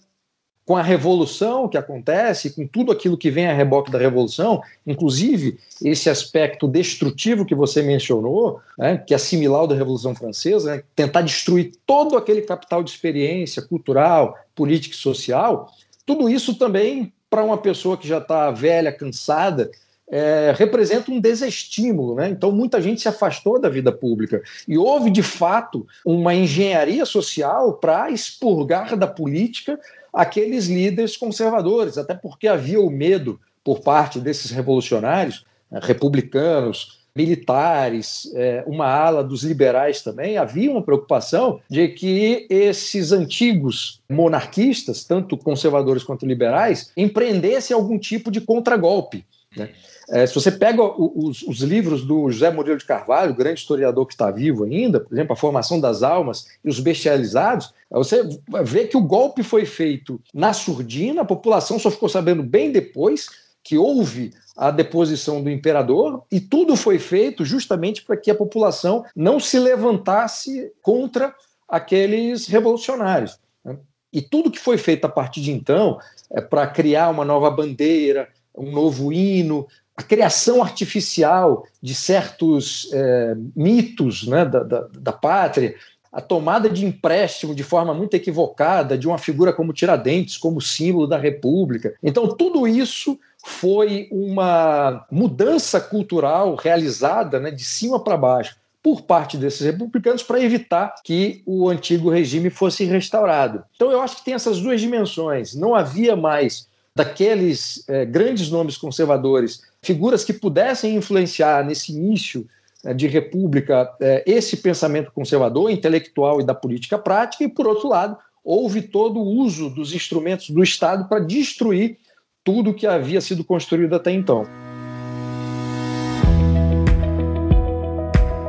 [0.65, 5.59] com a revolução que acontece, com tudo aquilo que vem a reboque da revolução, inclusive
[5.83, 10.83] esse aspecto destrutivo que você mencionou, né, que é similar ao da Revolução Francesa, né,
[10.95, 15.69] tentar destruir todo aquele capital de experiência cultural, política e social,
[16.05, 19.69] tudo isso também para uma pessoa que já está velha, cansada,
[20.13, 22.13] é, representa um desestímulo.
[22.13, 22.29] Né?
[22.29, 24.43] Então, muita gente se afastou da vida pública.
[24.67, 29.79] E houve, de fato, uma engenharia social para expurgar da política
[30.13, 38.31] aqueles líderes conservadores, até porque havia o medo por parte desses revolucionários, né, republicanos, militares,
[38.35, 45.37] é, uma ala dos liberais também, havia uma preocupação de que esses antigos monarquistas, tanto
[45.37, 49.25] conservadores quanto liberais, empreendessem algum tipo de contragolpe.
[49.55, 49.69] Né?
[50.09, 54.13] É, se você pega os, os, livros do José Murilo de Carvalho, grande historiador que
[54.13, 58.21] está vivo ainda, por exemplo, A Formação das Almas e os Bestializados, você
[58.63, 63.27] vê que o golpe foi feito na surdina, a população só ficou sabendo bem depois
[63.63, 69.05] que houve a deposição do imperador, e tudo foi feito justamente para que a população
[69.15, 71.33] não se levantasse contra
[71.67, 73.39] aqueles revolucionários.
[73.63, 73.77] Né?
[74.11, 75.97] E tudo que foi feito a partir de então
[76.29, 83.35] é para criar uma nova bandeira, um novo hino, a criação artificial de certos é,
[83.55, 85.75] mitos né, da, da, da, pátria,
[86.11, 91.07] a tomada de empréstimo de forma muito equivocada de uma figura como Tiradentes, como símbolo
[91.07, 91.93] da República.
[92.01, 99.37] Então, tudo isso foi uma mudança cultural realizada né, de cima para baixo por parte
[99.37, 103.63] desses republicanos para evitar que o antigo regime fosse restaurado.
[103.75, 105.55] Então, eu acho que tem essas duas dimensões.
[105.55, 112.47] Não havia mais daqueles é, grandes nomes conservadores, figuras que pudessem influenciar nesse início
[112.85, 117.89] é, de república é, esse pensamento conservador, intelectual e da política prática, e, por outro
[117.89, 121.97] lado, houve todo o uso dos instrumentos do Estado para destruir
[122.43, 124.45] tudo que havia sido construído até então.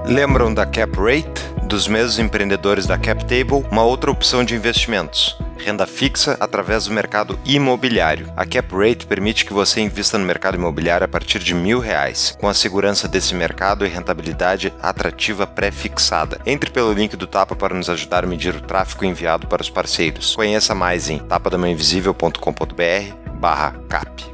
[0.07, 1.55] Lembram da Cap Rate?
[1.67, 6.93] Dos mesmos empreendedores da Cap Table, uma outra opção de investimentos renda fixa através do
[6.93, 8.33] mercado imobiliário.
[8.37, 12.37] A Cap Rate permite que você invista no mercado imobiliário a partir de mil reais,
[12.41, 16.41] com a segurança desse mercado e rentabilidade atrativa pré-fixada.
[16.45, 19.71] Entre pelo link do Tapa para nos ajudar a medir o tráfego enviado para os
[19.71, 20.35] parceiros.
[20.35, 24.34] Conheça mais em tapadamainvisível.com.br barra cap.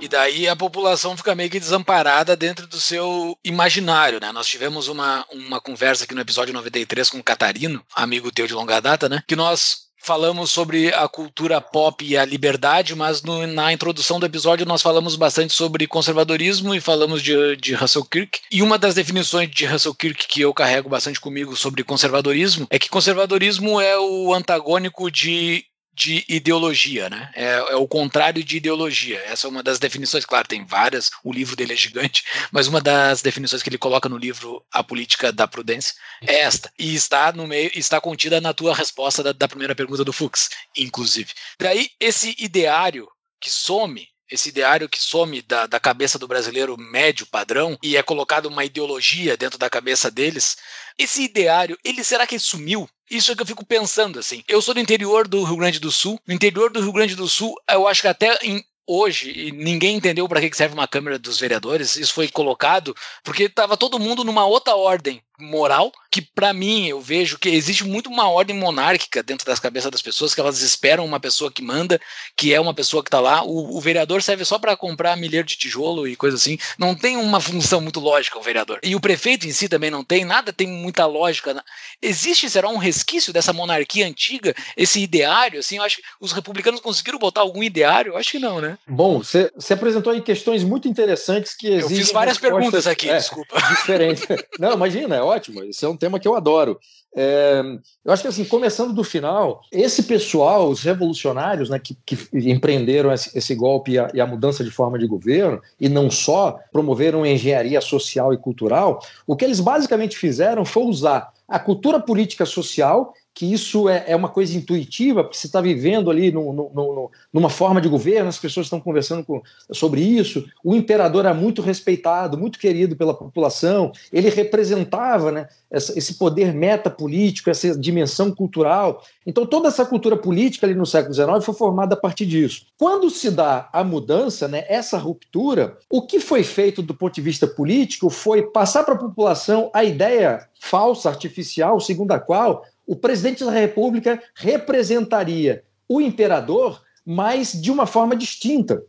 [0.00, 4.30] E daí a população fica meio que desamparada dentro do seu imaginário, né?
[4.30, 8.54] Nós tivemos uma, uma conversa aqui no episódio 93 com o Catarino, amigo teu de
[8.54, 9.22] longa data, né?
[9.26, 14.26] Que nós falamos sobre a cultura pop e a liberdade, mas no, na introdução do
[14.26, 18.38] episódio nós falamos bastante sobre conservadorismo e falamos de, de Russell Kirk.
[18.52, 22.78] E uma das definições de Russell Kirk que eu carrego bastante comigo sobre conservadorismo é
[22.78, 25.64] que conservadorismo é o antagônico de
[25.96, 27.30] de ideologia, né?
[27.34, 29.18] É, é, o contrário de ideologia.
[29.20, 32.82] Essa é uma das definições, claro, tem várias, o livro dele é gigante, mas uma
[32.82, 36.70] das definições que ele coloca no livro A Política da Prudência é esta.
[36.78, 40.50] E está no meio, está contida na tua resposta da, da primeira pergunta do Fux,
[40.76, 41.32] inclusive.
[41.58, 43.08] Daí, esse ideário
[43.40, 48.02] que some esse ideário que some da, da cabeça do brasileiro médio padrão e é
[48.02, 50.56] colocado uma ideologia dentro da cabeça deles,
[50.98, 52.88] esse ideário, ele será que sumiu?
[53.10, 54.42] Isso é que eu fico pensando assim.
[54.48, 56.20] Eu sou do interior do Rio Grande do Sul.
[56.26, 60.28] No interior do Rio Grande do Sul, eu acho que até em hoje ninguém entendeu
[60.28, 61.96] para que serve uma câmera dos vereadores.
[61.96, 66.98] Isso foi colocado porque estava todo mundo numa outra ordem moral que para mim eu
[66.98, 71.04] vejo que existe muito uma ordem monárquica dentro das cabeças das pessoas que elas esperam
[71.04, 72.00] uma pessoa que manda,
[72.34, 73.44] que é uma pessoa que está lá.
[73.44, 76.58] O, o, vereador serve só para comprar milheiro de tijolo e coisa assim.
[76.78, 78.78] Não tem uma função muito lógica o vereador.
[78.82, 81.62] E o prefeito em si também não tem nada, tem muita lógica.
[82.00, 86.80] Existe será um resquício dessa monarquia antiga, esse ideário assim, eu acho que os republicanos
[86.80, 88.12] conseguiram botar algum ideário?
[88.12, 88.78] Eu acho que não, né?
[88.86, 91.98] Bom, você apresentou aí questões muito interessantes que existem.
[91.98, 93.60] Eu fiz várias perguntas aqui, é, desculpa.
[93.68, 94.22] Diferente.
[94.58, 95.62] Não, imagina, é ótimo.
[95.64, 96.78] Esse é um tema que eu adoro.
[97.18, 97.62] É,
[98.04, 103.10] eu acho que assim, começando do final, esse pessoal, os revolucionários, né, que, que empreenderam
[103.10, 106.58] esse, esse golpe e a, e a, mudança de forma de governo, e não só
[106.70, 112.44] promoveram engenharia social e cultural, o que eles basicamente fizeram foi usar a cultura política
[112.44, 116.70] social que isso é, é uma coisa intuitiva, porque você está vivendo ali no, no,
[116.72, 120.46] no, numa forma de governo, as pessoas estão conversando com, sobre isso.
[120.64, 126.54] O imperador é muito respeitado, muito querido pela população, ele representava né, essa, esse poder
[126.54, 129.04] metapolítico, essa dimensão cultural.
[129.26, 132.64] Então, toda essa cultura política ali no século XIX foi formada a partir disso.
[132.78, 137.20] Quando se dá a mudança, né, essa ruptura, o que foi feito do ponto de
[137.20, 142.94] vista político foi passar para a população a ideia falsa, artificial, segundo a qual o
[142.94, 148.82] presidente da República representaria o imperador, mas de uma forma distinta.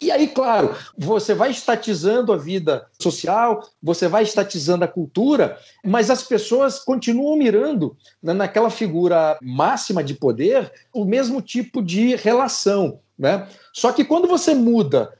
[0.00, 6.10] E aí, claro, você vai estatizando a vida social, você vai estatizando a cultura, mas
[6.10, 13.00] as pessoas continuam mirando naquela figura máxima de poder o mesmo tipo de relação.
[13.18, 13.48] Né?
[13.72, 15.14] Só que quando você muda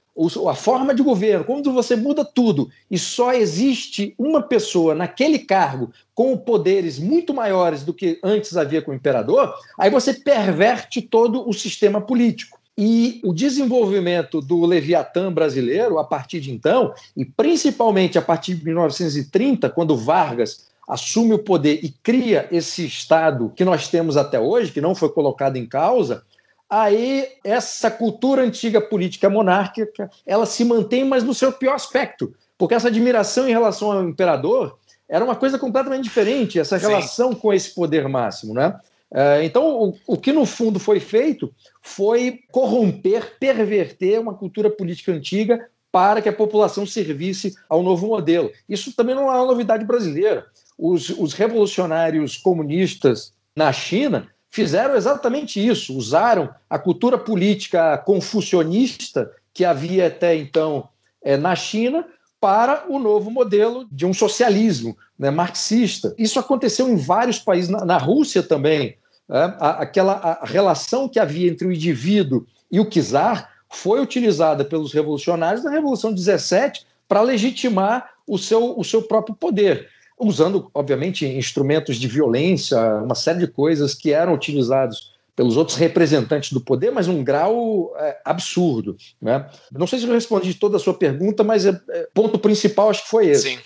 [0.48, 5.90] a forma de governo, quando você muda tudo e só existe uma pessoa naquele cargo
[6.14, 11.46] com poderes muito maiores do que antes havia com o imperador, aí você perverte todo
[11.46, 12.58] o sistema político.
[12.78, 18.64] E o desenvolvimento do Leviatã brasileiro, a partir de então, e principalmente a partir de
[18.64, 24.72] 1930, quando Vargas assume o poder e cria esse Estado que nós temos até hoje,
[24.72, 26.22] que não foi colocado em causa,
[26.68, 32.74] aí essa cultura antiga política monárquica ela se mantém, mas no seu pior aspecto, porque
[32.74, 37.38] essa admiração em relação ao imperador era uma coisa completamente diferente, essa relação Sim.
[37.38, 38.78] com esse poder máximo, né?
[39.12, 45.12] É, então, o, o, que no fundo foi feito foi corromper, perverter uma cultura política
[45.12, 48.50] antiga para que a população servisse ao novo modelo.
[48.68, 50.46] Isso também não é uma novidade brasileira.
[50.76, 59.64] Os, os revolucionários comunistas na China fizeram exatamente isso, usaram a cultura política confucionista que
[59.64, 60.88] havia até então
[61.22, 62.06] é, na China
[62.40, 66.14] para o novo modelo de um socialismo né, marxista.
[66.18, 68.96] Isso aconteceu em vários países, na, na Rússia também.
[69.28, 74.64] Né, a, aquela a relação que havia entre o indivíduo e o czar foi utilizada
[74.64, 81.26] pelos revolucionários na Revolução 17 para legitimar o seu, o seu próprio poder usando, obviamente,
[81.26, 86.90] instrumentos de violência, uma série de coisas que eram utilizados pelos outros representantes do poder,
[86.90, 88.96] mas num grau é, absurdo.
[89.20, 89.48] Né?
[89.70, 93.04] Não sei se eu respondi toda a sua pergunta, mas é, é, ponto principal acho
[93.04, 93.50] que foi esse.
[93.50, 93.58] Sim,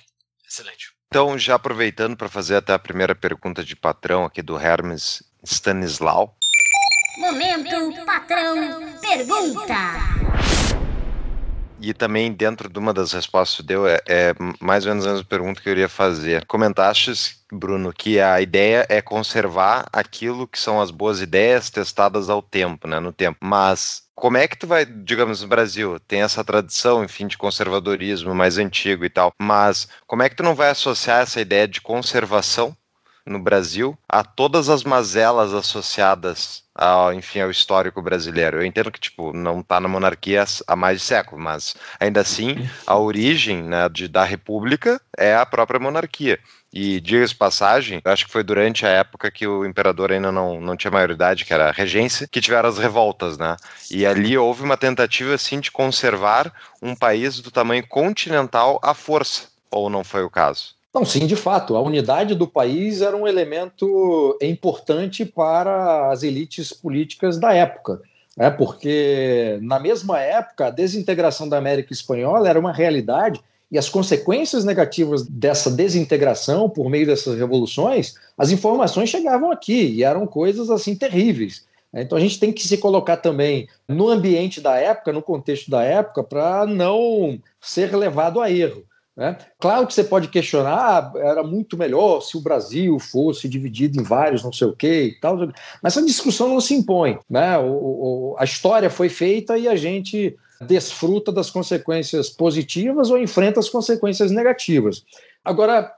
[0.47, 0.91] excelente.
[1.07, 6.37] Então, já aproveitando para fazer até a primeira pergunta de patrão aqui do Hermes Stanislau.
[7.19, 10.30] Momento, patrão, pergunta.
[11.81, 15.11] E também dentro de uma das respostas que deu, é, é mais ou menos a
[15.11, 16.45] mesma pergunta que eu iria fazer.
[16.47, 17.13] Comentaste,
[17.53, 22.87] Bruno, que a ideia é conservar aquilo que são as boas ideias testadas ao tempo,
[22.87, 23.39] né, no tempo.
[23.41, 28.35] Mas como é que tu vai, digamos, no Brasil, tem essa tradição, enfim, de conservadorismo
[28.35, 31.81] mais antigo e tal, mas como é que tu não vai associar essa ideia de
[31.81, 32.77] conservação
[33.31, 38.59] no Brasil a todas as mazelas associadas ao, enfim, ao histórico brasileiro.
[38.59, 42.69] Eu entendo que, tipo, não está na monarquia há mais de século, mas ainda assim,
[42.87, 46.39] a origem né, de, da república é a própria monarquia.
[46.73, 50.77] E diga-se passagem, acho que foi durante a época que o imperador ainda não, não
[50.77, 53.57] tinha maioridade, que era a regência, que tiveram as revoltas, né?
[53.91, 59.49] E ali houve uma tentativa, assim, de conservar um país do tamanho continental à força,
[59.69, 60.80] ou não foi o caso?
[60.93, 61.77] Não, sim, de fato.
[61.77, 68.03] A unidade do país era um elemento importante para as elites políticas da época.
[68.37, 68.51] Né?
[68.51, 74.65] Porque, na mesma época, a desintegração da América Espanhola era uma realidade e as consequências
[74.65, 80.97] negativas dessa desintegração por meio dessas revoluções, as informações chegavam aqui e eram coisas assim
[80.97, 81.65] terríveis.
[81.95, 85.83] Então a gente tem que se colocar também no ambiente da época, no contexto da
[85.83, 88.85] época, para não ser levado a erro.
[89.21, 89.37] Né?
[89.59, 94.03] Claro que você pode questionar, ah, era muito melhor se o Brasil fosse dividido em
[94.03, 95.37] vários, não sei o quê e tal,
[95.83, 97.19] mas essa discussão não se impõe.
[97.29, 97.59] Né?
[97.59, 100.35] O, o, a história foi feita e a gente
[100.67, 105.05] desfruta das consequências positivas ou enfrenta as consequências negativas.
[105.45, 105.93] Agora,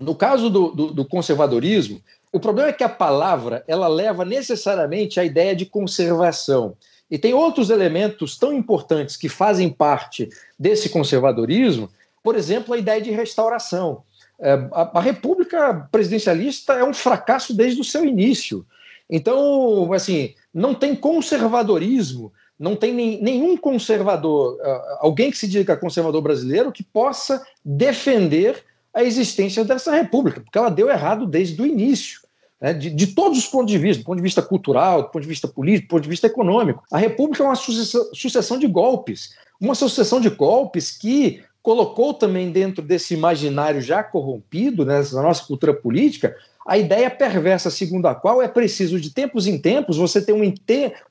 [0.00, 2.00] no caso do, do, do conservadorismo,
[2.32, 6.76] o problema é que a palavra ela leva necessariamente à ideia de conservação.
[7.10, 11.90] E tem outros elementos tão importantes que fazem parte desse conservadorismo
[12.22, 14.02] por exemplo, a ideia de restauração.
[14.40, 18.66] É, a, República presidencialista é um fracasso desde o seu início.
[19.08, 24.58] Então, assim, não tem conservadorismo, não tem nenhum conservador,
[25.00, 28.64] alguém que se diga conservador brasileiro, que possa defender
[28.94, 32.20] a existência dessa república, porque ela deu errado desde o início.
[32.60, 35.22] Né, de, de, todos os pontos de vista, do ponto de vista cultural, do ponto
[35.22, 36.84] de vista político, do ponto de vista econômico.
[36.92, 42.50] A República é uma sucessão, sucessão de golpes, uma sucessão de golpes que colocou também
[42.50, 46.36] dentro desse imaginário já corrompido, né, na nossa cultura política,
[46.66, 50.54] a ideia perversa segundo a qual é preciso, de tempos em tempos, você ter um,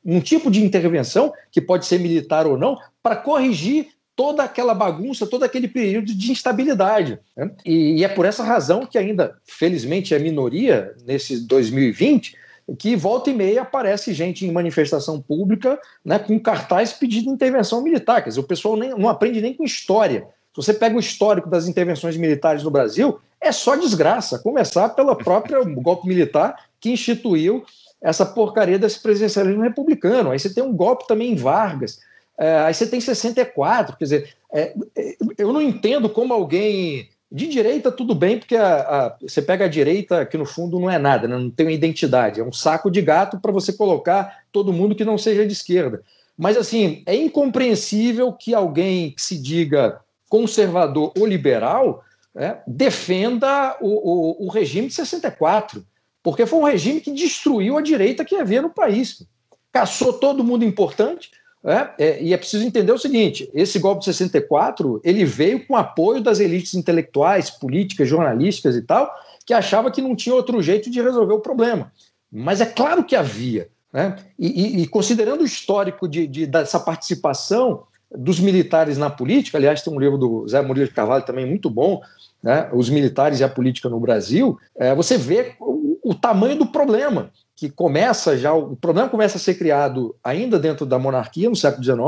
[0.05, 5.25] um tipo de intervenção, que pode ser militar ou não, para corrigir toda aquela bagunça,
[5.25, 7.19] todo aquele período de instabilidade.
[7.35, 7.51] Né?
[7.65, 12.35] E, e, é por essa razão que ainda, felizmente, é minoria nesse 2020,
[12.77, 18.21] que volta e meia aparece gente em manifestação pública né, com cartaz pedindo intervenção militar.
[18.21, 20.27] Quer dizer, o pessoal nem, não aprende nem com história.
[20.53, 25.15] Se você pega o histórico das intervenções militares no Brasil, é só desgraça, começar pela
[25.15, 27.63] própria golpe militar que instituiu
[28.01, 30.31] essa porcaria desse presidencialismo republicano.
[30.31, 31.99] Aí você tem um golpe também em Vargas,
[32.37, 37.47] é, aí você tem 64, quer dizer, é, é, eu não entendo como alguém de
[37.47, 40.97] direita tudo bem, porque a, a, você pega a direita, que no fundo não é
[40.97, 41.37] nada, né?
[41.37, 45.05] não tem uma identidade, é um saco de gato para você colocar todo mundo que
[45.05, 46.01] não seja de esquerda.
[46.37, 50.01] Mas assim, é incompreensível que alguém que se diga
[50.31, 55.85] conservador ou liberal né, defenda o, o, o, regime de 64,
[56.23, 59.27] porque foi um regime que destruiu a direita que havia no país.
[59.73, 64.05] Caçou todo mundo importante, né, é, e é preciso entender o seguinte: esse golpe de
[64.05, 69.13] 64 ele veio com apoio das elites intelectuais, políticas, jornalísticas e tal,
[69.45, 71.91] que achava que não tinha outro jeito de resolver o problema.
[72.31, 73.67] Mas é claro que havia.
[73.91, 74.15] Né?
[74.39, 77.83] E, e, e considerando o histórico de, de, dessa participação
[78.15, 79.57] dos militares na política.
[79.57, 82.01] Aliás, tem um livro do Zé Murilo de Carvalho também muito bom,
[82.43, 82.69] né?
[82.73, 84.59] Os militares e a política no Brasil.
[84.75, 88.51] É, você vê o, o, tamanho do problema que começa já.
[88.53, 91.99] O problema começa a ser criado ainda dentro da monarquia no século XIX,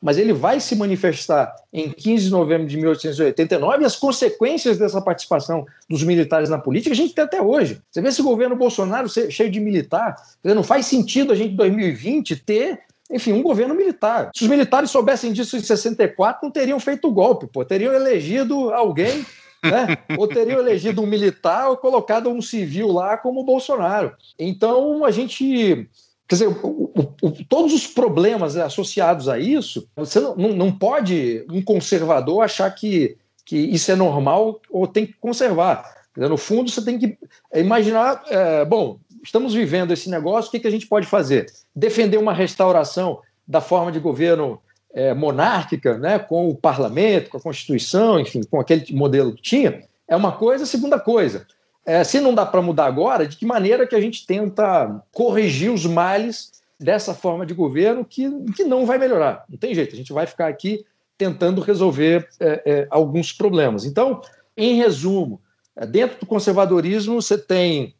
[0.00, 5.00] mas ele vai se manifestar em 15 de novembro de 1889 e as consequências dessa
[5.02, 7.80] participação dos militares na política a gente tem até hoje.
[7.90, 12.36] Você vê esse governo Bolsonaro cheio de militar, não faz sentido a gente em 2020
[12.36, 12.80] ter
[13.12, 14.30] enfim, um governo militar.
[14.34, 18.72] Se os militares soubessem disso em 64, não teriam feito o golpe, pô, teriam elegido
[18.72, 19.24] alguém,
[19.62, 19.98] né?
[20.18, 24.14] ou teriam elegido um militar ou colocado um civil lá como o Bolsonaro.
[24.38, 25.88] Então a gente.
[26.26, 31.44] Quer dizer, o, o, o, todos os problemas associados a isso, você não, não, pode,
[31.50, 35.84] um conservador, achar que, que isso é normal ou tem que conservar.
[36.16, 37.18] No fundo, você tem que
[37.54, 41.46] imaginar, é, bom, estamos vivendo esse negócio, o que, que a gente pode fazer?
[41.74, 44.60] Defender uma restauração da forma de governo
[44.92, 49.84] é, monárquica, né, com o parlamento, com a Constituição, enfim, com aquele modelo que tinha,
[50.06, 50.66] é uma coisa.
[50.66, 51.46] Segunda coisa,
[51.84, 55.70] é, se não dá para mudar agora, de que maneira que a gente tenta corrigir
[55.70, 59.44] os males dessa forma de governo que, que não vai melhorar?
[59.48, 60.84] Não tem jeito, a gente vai ficar aqui
[61.16, 63.84] tentando resolver é, é alguns problemas.
[63.84, 64.20] Então,
[64.56, 65.40] em resumo,
[65.76, 67.94] é, dentro do conservadorismo, você tem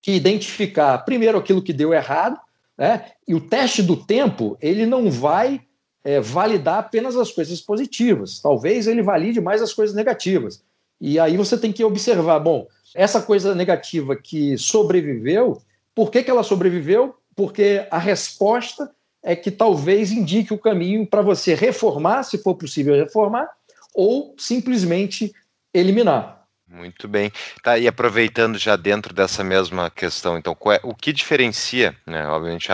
[0.00, 2.38] que identificar primeiro aquilo que deu errado,
[2.76, 3.06] né?
[3.26, 5.60] E o teste do tempo ele não vai
[6.04, 8.40] é, validar apenas as coisas positivas.
[8.40, 10.62] Talvez ele valide mais as coisas negativas.
[11.00, 15.60] E aí você tem que observar, bom, essa coisa negativa que sobreviveu,
[15.94, 17.14] por que, que ela sobreviveu?
[17.34, 18.90] Porque a resposta
[19.22, 23.48] é que talvez indique o caminho para você reformar, se for possível reformar,
[23.94, 25.32] ou simplesmente
[25.74, 26.37] eliminar.
[26.70, 27.32] Muito bem.
[27.62, 32.68] Tá, e aproveitando já dentro dessa mesma questão, então, é, o que diferencia, né, obviamente,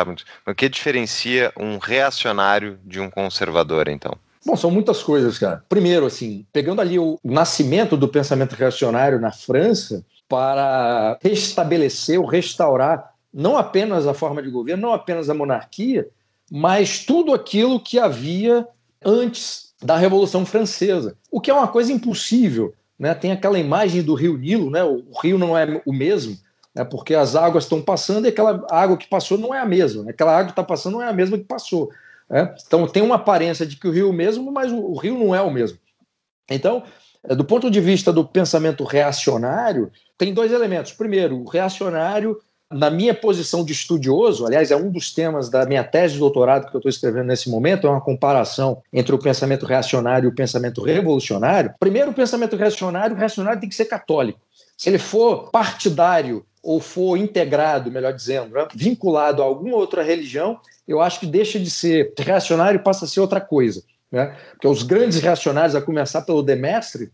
[0.46, 4.12] o que diferencia um reacionário de um conservador, então?
[4.44, 5.64] Bom, são muitas coisas, cara.
[5.68, 13.14] Primeiro, assim, pegando ali o nascimento do pensamento reacionário na França para restabelecer ou restaurar
[13.32, 16.08] não apenas a forma de governo, não apenas a monarquia,
[16.50, 18.66] mas tudo aquilo que havia
[19.04, 23.14] antes da Revolução Francesa, o que é uma coisa impossível né?
[23.14, 24.82] Tem aquela imagem do rio Nilo, né?
[24.84, 26.36] o rio não é o mesmo,
[26.74, 26.84] né?
[26.84, 30.10] porque as águas estão passando e aquela água que passou não é a mesma, né?
[30.10, 31.90] aquela água que está passando não é a mesma que passou.
[32.28, 32.54] Né?
[32.66, 35.18] Então tem uma aparência de que o rio é o mesmo, mas o, o rio
[35.18, 35.78] não é o mesmo.
[36.50, 36.84] Então,
[37.24, 40.92] é, do ponto de vista do pensamento reacionário, tem dois elementos.
[40.92, 42.38] Primeiro, o reacionário
[42.74, 46.68] na minha posição de estudioso, aliás, é um dos temas da minha tese de doutorado
[46.68, 50.34] que eu estou escrevendo nesse momento, é uma comparação entre o pensamento reacionário e o
[50.34, 51.72] pensamento revolucionário.
[51.78, 54.40] Primeiro, o pensamento reacionário, o reacionário tem que ser católico.
[54.76, 60.58] Se ele for partidário ou for integrado, melhor dizendo, né, vinculado a alguma outra religião,
[60.88, 63.84] eu acho que deixa de ser reacionário e passa a ser outra coisa.
[64.10, 64.36] Né?
[64.50, 67.12] Porque os grandes reacionários, a começar pelo Demestre,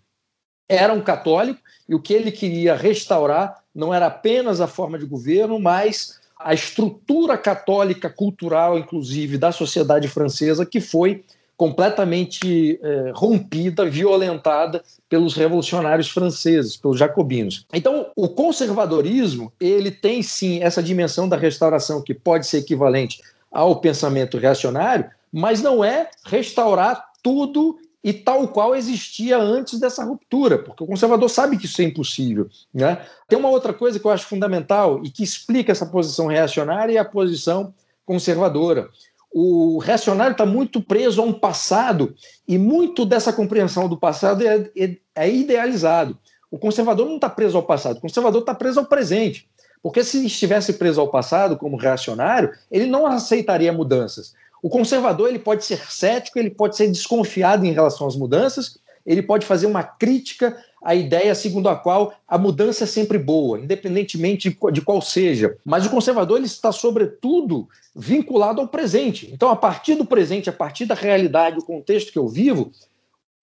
[0.67, 5.59] eram católicos e o que ele queria restaurar não era apenas a forma de governo,
[5.59, 11.23] mas a estrutura católica cultural, inclusive, da sociedade francesa, que foi
[11.61, 17.67] completamente é, rompida, violentada pelos revolucionários franceses, pelos jacobinos.
[17.71, 23.21] Então, o conservadorismo, ele tem sim essa dimensão da restauração que pode ser equivalente
[23.53, 30.59] ao pensamento reacionário, mas não é restaurar tudo e tal qual existia antes dessa ruptura,
[30.59, 32.49] porque o conservador sabe que isso é impossível.
[32.73, 33.05] Né?
[33.29, 36.99] Tem uma outra coisa que eu acho fundamental e que explica essa posição reacionária e
[36.99, 37.75] a posição
[38.05, 38.89] conservadora.
[39.33, 42.15] O reacionário está muito preso a um passado
[42.49, 46.19] e muito dessa compreensão do passado é, é, é idealizado.
[46.51, 49.49] O conservador não está preso ao passado, o conservador está preso ao presente.
[49.83, 54.35] Porque se estivesse preso ao passado como reacionário, ele não aceitaria mudanças.
[54.63, 59.23] O conservador ele pode ser cético, ele pode ser desconfiado em relação às mudanças, ele
[59.23, 64.57] pode fazer uma crítica à ideia segundo a qual a mudança é sempre boa, independentemente
[64.73, 65.57] de qual seja.
[65.65, 69.31] Mas o conservador ele está, sobretudo, vinculado ao presente.
[69.33, 72.71] Então, a partir do presente, a partir da realidade, o contexto que eu vivo,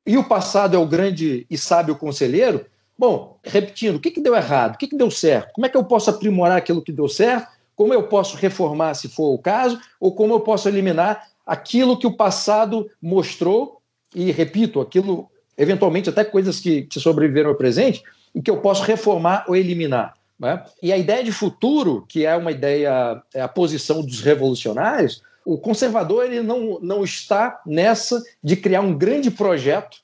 [0.05, 2.65] e o passado é o grande e sábio conselheiro,
[2.97, 4.75] bom, repetindo, o que, que deu errado?
[4.75, 5.51] O que, que deu certo?
[5.53, 7.56] Como é que eu posso aprimorar aquilo que deu certo?
[7.77, 12.07] Como eu posso reformar, se for o caso, ou como eu posso eliminar aquilo que
[12.07, 13.79] o passado mostrou,
[14.15, 18.03] e repito, aquilo, eventualmente, até coisas que, sobreviveram ao presente,
[18.33, 20.15] e que eu posso reformar ou eliminar.
[20.39, 20.63] Né?
[20.81, 25.55] E a ideia de futuro, que é uma ideia, é a posição dos revolucionários, o
[25.55, 29.99] conservador ele não, não está nessa de criar um grande projeto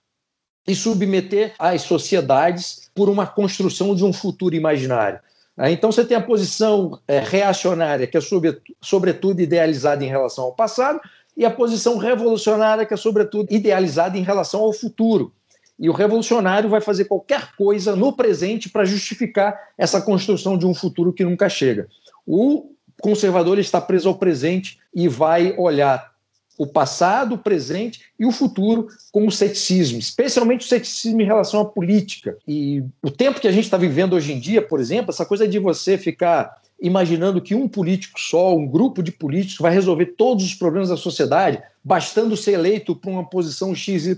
[0.68, 5.20] e submeter as sociedades por uma construção de um futuro imaginário.
[5.58, 5.72] Né?
[5.72, 10.54] Então você tem a posição é, reacionária, que é sobre, sobretudo idealizada em relação ao
[10.54, 10.99] passado,
[11.36, 15.32] e a posição revolucionária, que é sobretudo idealizada em relação ao futuro.
[15.80, 20.74] E o revolucionário vai fazer qualquer coisa no presente para justificar essa construção de um
[20.74, 21.88] futuro que nunca chega.
[22.26, 26.12] O conservador está preso ao presente e vai olhar
[26.58, 31.62] o passado, o presente e o futuro com o ceticismo, especialmente o ceticismo em relação
[31.62, 32.38] à política.
[32.47, 35.47] E o tempo que a gente está vivendo hoje em dia, por exemplo, essa coisa
[35.47, 40.43] de você ficar imaginando que um político só, um grupo de políticos vai resolver todos
[40.43, 44.18] os problemas da sociedade, bastando ser eleito para uma posição XYZ,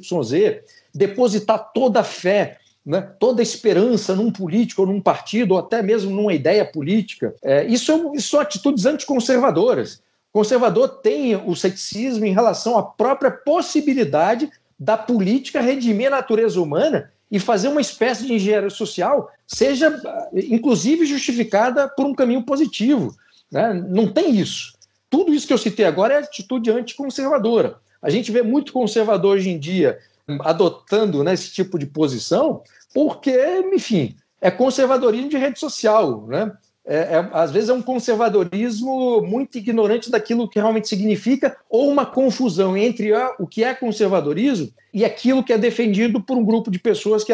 [0.93, 5.81] depositar toda a fé né, toda a esperança num político ou num partido, ou até
[5.81, 7.33] mesmo numa ideia política.
[7.43, 10.03] É, isso, é, isso são atitudes anticonservadoras
[10.35, 17.09] conservador tem o ceticismo em relação à própria possibilidade da política redimir a natureza humana
[17.31, 19.97] e fazer uma espécie de engenharia social, seja
[20.33, 23.15] inclusive justificada por um caminho positivo.
[23.49, 23.73] Né?
[23.87, 24.73] Não tem isso.
[25.09, 27.77] Tudo isso que eu citei agora é atitude anticonservadora.
[28.01, 29.99] A gente vê muito conservador hoje em dia
[30.41, 32.61] adotando né, esse tipo de posição,
[32.93, 33.33] porque,
[33.73, 36.27] enfim, é conservadorismo de rede social.
[36.27, 36.51] Né?
[36.87, 42.05] É, é, às vezes é um conservadorismo muito ignorante daquilo que realmente significa, ou uma
[42.05, 46.69] confusão entre a, o que é conservadorismo e aquilo que é defendido por um grupo
[46.69, 47.33] de pessoas que,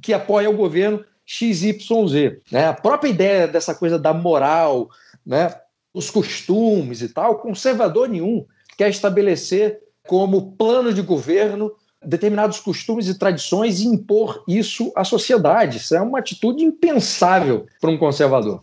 [0.00, 2.38] que apoia o governo XYZ.
[2.50, 2.66] Né?
[2.68, 4.88] A própria ideia dessa coisa da moral,
[5.26, 5.52] né?
[5.92, 8.46] os costumes e tal, conservador nenhum
[8.78, 11.72] quer estabelecer como plano de governo
[12.04, 15.78] determinados costumes e tradições e impor isso à sociedade.
[15.78, 18.60] Isso é uma atitude impensável para um conservador.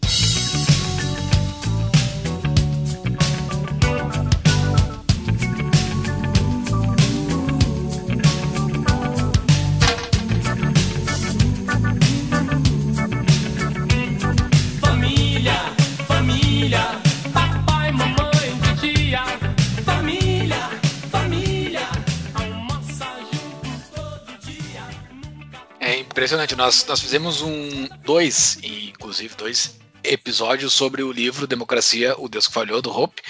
[26.30, 26.55] Impressionante.
[26.55, 32.53] Nós, nós fizemos um dois, inclusive dois episódios sobre o livro Democracia, o Deus que
[32.53, 33.21] Falhou, do Hope.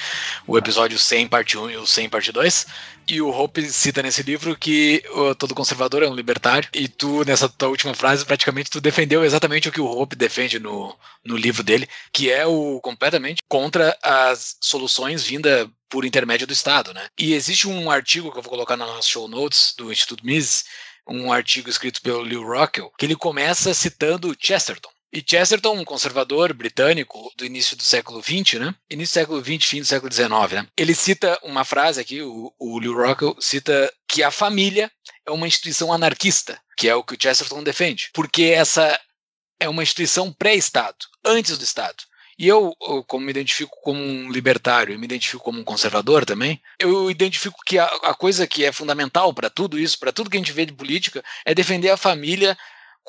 [0.46, 2.68] O episódio 100, parte 1 e o 100, parte 2.
[3.08, 5.02] E o Hope cita nesse livro que
[5.38, 6.70] todo conservador é um libertário.
[6.74, 10.60] E tu, nessa tua última frase, praticamente tu defendeu exatamente o que o Hope defende
[10.60, 16.54] no, no livro dele, que é o completamente contra as soluções vindas por intermédio do
[16.54, 17.08] Estado, né?
[17.18, 20.66] E existe um artigo que eu vou colocar nas show notes do Instituto Mises,
[21.10, 24.90] um artigo escrito pelo Leo Rockwell, que ele começa citando Chesterton.
[25.12, 28.76] E Chesterton, um conservador britânico do início do século XX, né?
[28.90, 30.68] Início do século XX, fim do século XIX, né?
[30.78, 34.92] Ele cita uma frase aqui, o, o Leo Rockwell cita que a família
[35.26, 39.00] é uma instituição anarquista, que é o que o Chesterton defende, porque essa
[39.60, 42.04] é uma instituição pré-Estado, antes do Estado.
[42.40, 42.74] E eu,
[43.06, 47.58] como me identifico como um libertário e me identifico como um conservador também, eu identifico
[47.66, 50.54] que a, a coisa que é fundamental para tudo isso, para tudo que a gente
[50.54, 52.58] vê de política, é defender a família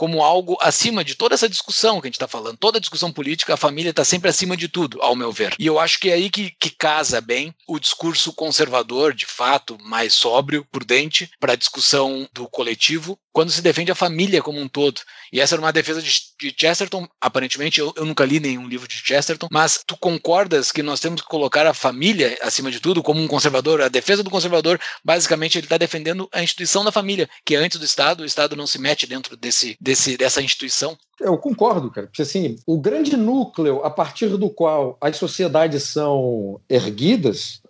[0.00, 2.56] como algo acima de toda essa discussão que a gente está falando.
[2.56, 5.54] Toda discussão política, a família está sempre acima de tudo, ao meu ver.
[5.58, 9.76] E eu acho que é aí que, que casa bem o discurso conservador, de fato,
[9.82, 14.68] mais sóbrio, prudente, para a discussão do coletivo, quando se defende a família como um
[14.68, 15.00] todo.
[15.32, 18.88] E essa era uma defesa de, de Chesterton, aparentemente, eu, eu, nunca li nenhum livro
[18.88, 23.02] de Chesterton, mas tu concordas que nós temos que colocar a família acima de tudo,
[23.02, 23.80] como um conservador?
[23.80, 27.78] A defesa do conservador, basicamente, ele está defendendo a instituição da família, que é antes
[27.78, 30.96] do Estado, o Estado não se mete dentro desse, desse, dessa instituição.
[31.20, 36.60] Eu concordo, cara, porque assim, o grande núcleo a partir do qual as sociedades são
[36.68, 37.62] erguidas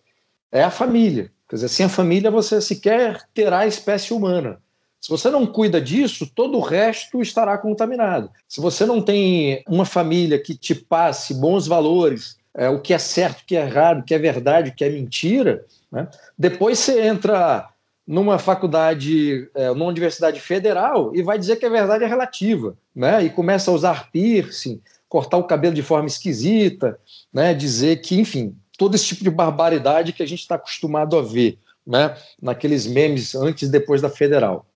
[0.52, 1.30] é a família.
[1.48, 4.60] Quer dizer, sem a família você sequer terá a espécie humana.
[5.00, 8.30] Se você não cuida disso, todo o resto estará contaminado.
[8.46, 12.98] Se você não tem uma família que te passe bons valores, é, o que é
[12.98, 16.06] certo, o que é errado, o que é verdade, o que é mentira, né?
[16.38, 17.68] depois você entra
[18.10, 23.22] numa faculdade, é, numa universidade federal e vai dizer que a verdade é relativa, né?
[23.22, 26.98] E começa a usar piercing, cortar o cabelo de forma esquisita,
[27.32, 27.54] né?
[27.54, 31.56] Dizer que, enfim, todo esse tipo de barbaridade que a gente está acostumado a ver
[31.86, 34.66] né, naqueles memes antes e depois da federal.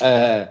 [0.00, 0.48] É,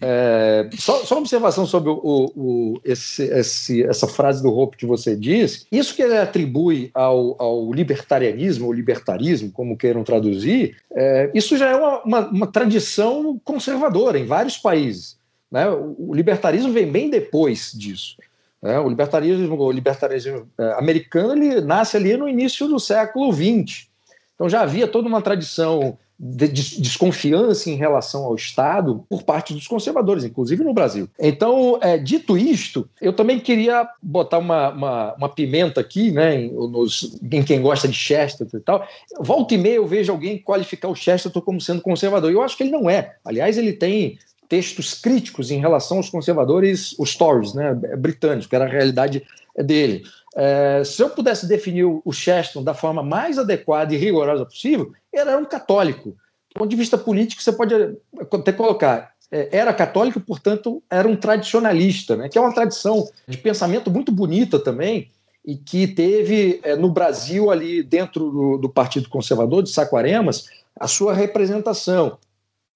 [0.00, 4.86] é, só, só, uma observação sobre o, o, esse, esse, essa frase do Hope que
[4.86, 5.66] você diz.
[5.70, 11.70] Isso que ele atribui ao, ao libertarianismo, ou libertarismo, como queiram traduzir, é, isso já
[11.70, 15.16] é uma, uma, uma, tradição conservadora em vários países.
[15.50, 15.68] Né?
[15.68, 18.16] O, o libertarismo vem bem depois disso.
[18.62, 18.78] Né?
[18.78, 23.86] O libertarismo, o libertarismo é, americano ele nasce ali no início do século XX.
[24.34, 29.66] Então já havia toda uma tradição de desconfiança em relação ao Estado por parte dos
[29.66, 31.08] conservadores, inclusive no Brasil.
[31.18, 36.52] Então, é, dito isto, eu também queria botar uma, uma, uma pimenta aqui, né, em,
[36.52, 38.86] nos, em, quem gosta de Chesterton e tal.
[39.20, 42.32] Volta e meia eu vejo alguém qualificar o Chesterton como sendo conservador.
[42.32, 43.16] Eu acho que ele não é.
[43.22, 48.64] Aliás, ele tem textos críticos em relação aos conservadores, os Tories, né, britânicos, que era
[48.64, 49.22] a realidade
[49.54, 50.04] dele.
[50.38, 55.38] É, se eu pudesse definir o Chesterton da forma mais adequada e rigorosa possível, era
[55.38, 56.10] um católico.
[56.10, 57.74] Do ponto de vista político, você pode
[58.32, 63.36] até colocar, é, era católico, portanto, era um tradicionalista, né, que é uma tradição de
[63.38, 65.10] pensamento muito bonita também,
[65.44, 70.46] e que teve é, no Brasil, ali dentro do, do, Partido Conservador de Saquaremas,
[70.78, 72.18] a sua representação.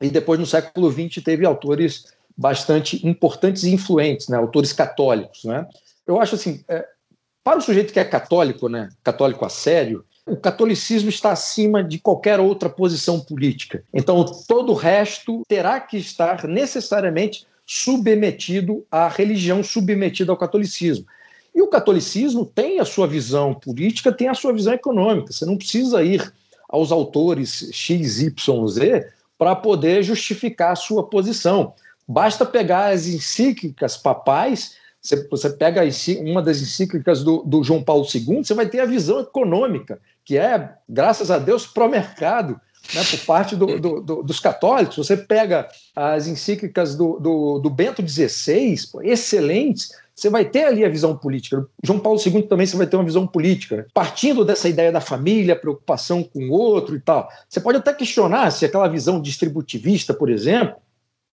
[0.00, 2.04] E depois, no século XX, teve autores
[2.36, 5.44] bastante importantes e influentes, né, autores católicos.
[5.44, 5.66] Né?
[6.06, 6.86] Eu acho assim, é,
[7.42, 11.98] para o sujeito que é católico, né, católico a sério, o catolicismo está acima de
[11.98, 13.82] qualquer outra posição política.
[13.92, 21.06] Então, todo o resto terá que estar necessariamente submetido à religião, submetido ao catolicismo.
[21.54, 25.32] E o catolicismo tem a sua visão política, tem a sua visão econômica.
[25.32, 26.32] Você não precisa ir
[26.68, 31.74] aos autores X, Y, Z para poder justificar a sua posição.
[32.06, 35.82] Basta pegar as encíclicas papais você, você pega
[36.20, 40.36] uma das encíclicas do, do, João Paulo II, você vai ter a visão econômica, que
[40.36, 42.60] é, graças a Deus, pró-mercado,
[42.94, 44.96] né, por parte do, do, do, dos católicos.
[44.96, 51.66] Você pega as encíclicas do, Bento XVI, excelentes, você vai ter ali a visão política.
[51.82, 55.56] João Paulo II também você vai ter uma visão política, partindo dessa ideia da família,
[55.56, 57.26] preocupação com o outro e tal.
[57.48, 60.76] Você pode até questionar se aquela visão distributivista, por exemplo,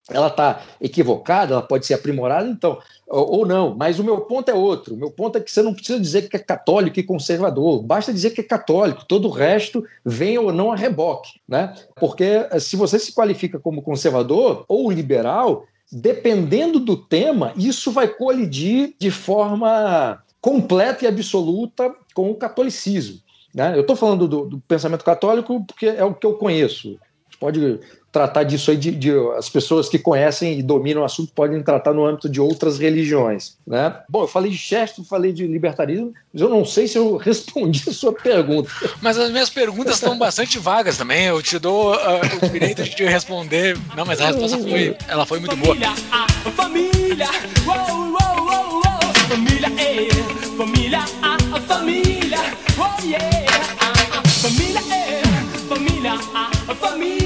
[0.08, 3.74] ela está equivocada, ela pode ser aprimorada, então, ou, não.
[3.76, 4.94] Mas o meu ponto é outro.
[4.94, 8.12] O meu ponto é que você não precisa dizer que é católico e conservador, basta
[8.12, 9.04] dizer que é católico.
[9.06, 11.74] Todo o resto vem ou não a reboque, né?
[11.96, 18.08] Porque eh, se você se qualifica como conservador ou liberal, dependendo do tema, isso vai
[18.08, 23.20] colidir de forma completa e absoluta com o catolicismo.
[23.54, 23.76] Né?
[23.76, 26.98] Eu estou falando do, do, pensamento católico porque é o que eu conheço.
[27.40, 27.80] Pode
[28.12, 31.94] tratar disso aí de, de, as pessoas que conhecem e dominam o assunto podem tratar
[31.94, 33.94] no âmbito de outras religiões, né?
[34.08, 37.82] Bom, eu falei de Chesterton, falei de libertarismo, mas eu não sei se eu respondi
[37.88, 38.70] a sua pergunta.
[39.00, 41.26] Mas as minhas perguntas estão bastante vagas também.
[41.26, 41.96] Eu te dou uh,
[42.42, 43.78] o direito de responder.
[43.96, 45.74] Não, mas a resposta foi, ela foi muito boa.
[45.74, 47.28] Família, a família,
[47.66, 49.00] uou, uou, uou, uou.
[49.28, 50.08] família, é,
[50.56, 52.38] família, a família,
[52.76, 53.26] oh yeah,
[53.80, 55.22] a família, é,
[55.68, 56.12] família,
[56.68, 57.19] a família,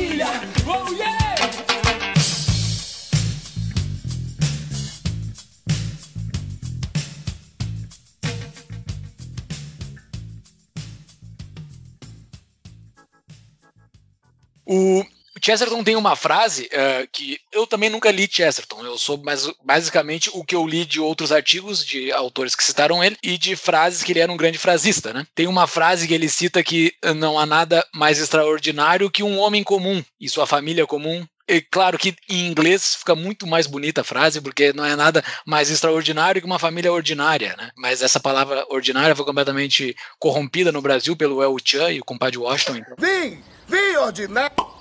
[14.66, 15.04] O
[15.42, 18.84] Chesterton tem uma frase uh, que eu também nunca li Chesterton.
[18.84, 23.02] Eu sou mais, basicamente o que eu li de outros artigos de autores que citaram
[23.02, 25.26] ele e de frases que ele era um grande frasista, né?
[25.34, 29.62] Tem uma frase que ele cita que não há nada mais extraordinário que um homem
[29.62, 34.04] comum e sua família comum e claro que em inglês fica muito mais bonita a
[34.04, 37.70] frase, porque não é nada mais extraordinário que uma família ordinária, né?
[37.76, 42.38] Mas essa palavra ordinária foi completamente corrompida no Brasil pelo El Chan e o compadre
[42.38, 42.76] Washington.
[42.76, 42.96] Então.
[42.98, 43.53] Vim!
[43.68, 44.74] Vim, ordinário!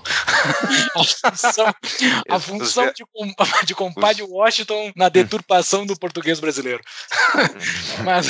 [0.94, 1.74] a função,
[2.28, 3.04] a função de,
[3.66, 6.82] de compadre Washington na deturpação do português brasileiro.
[8.04, 8.28] Mas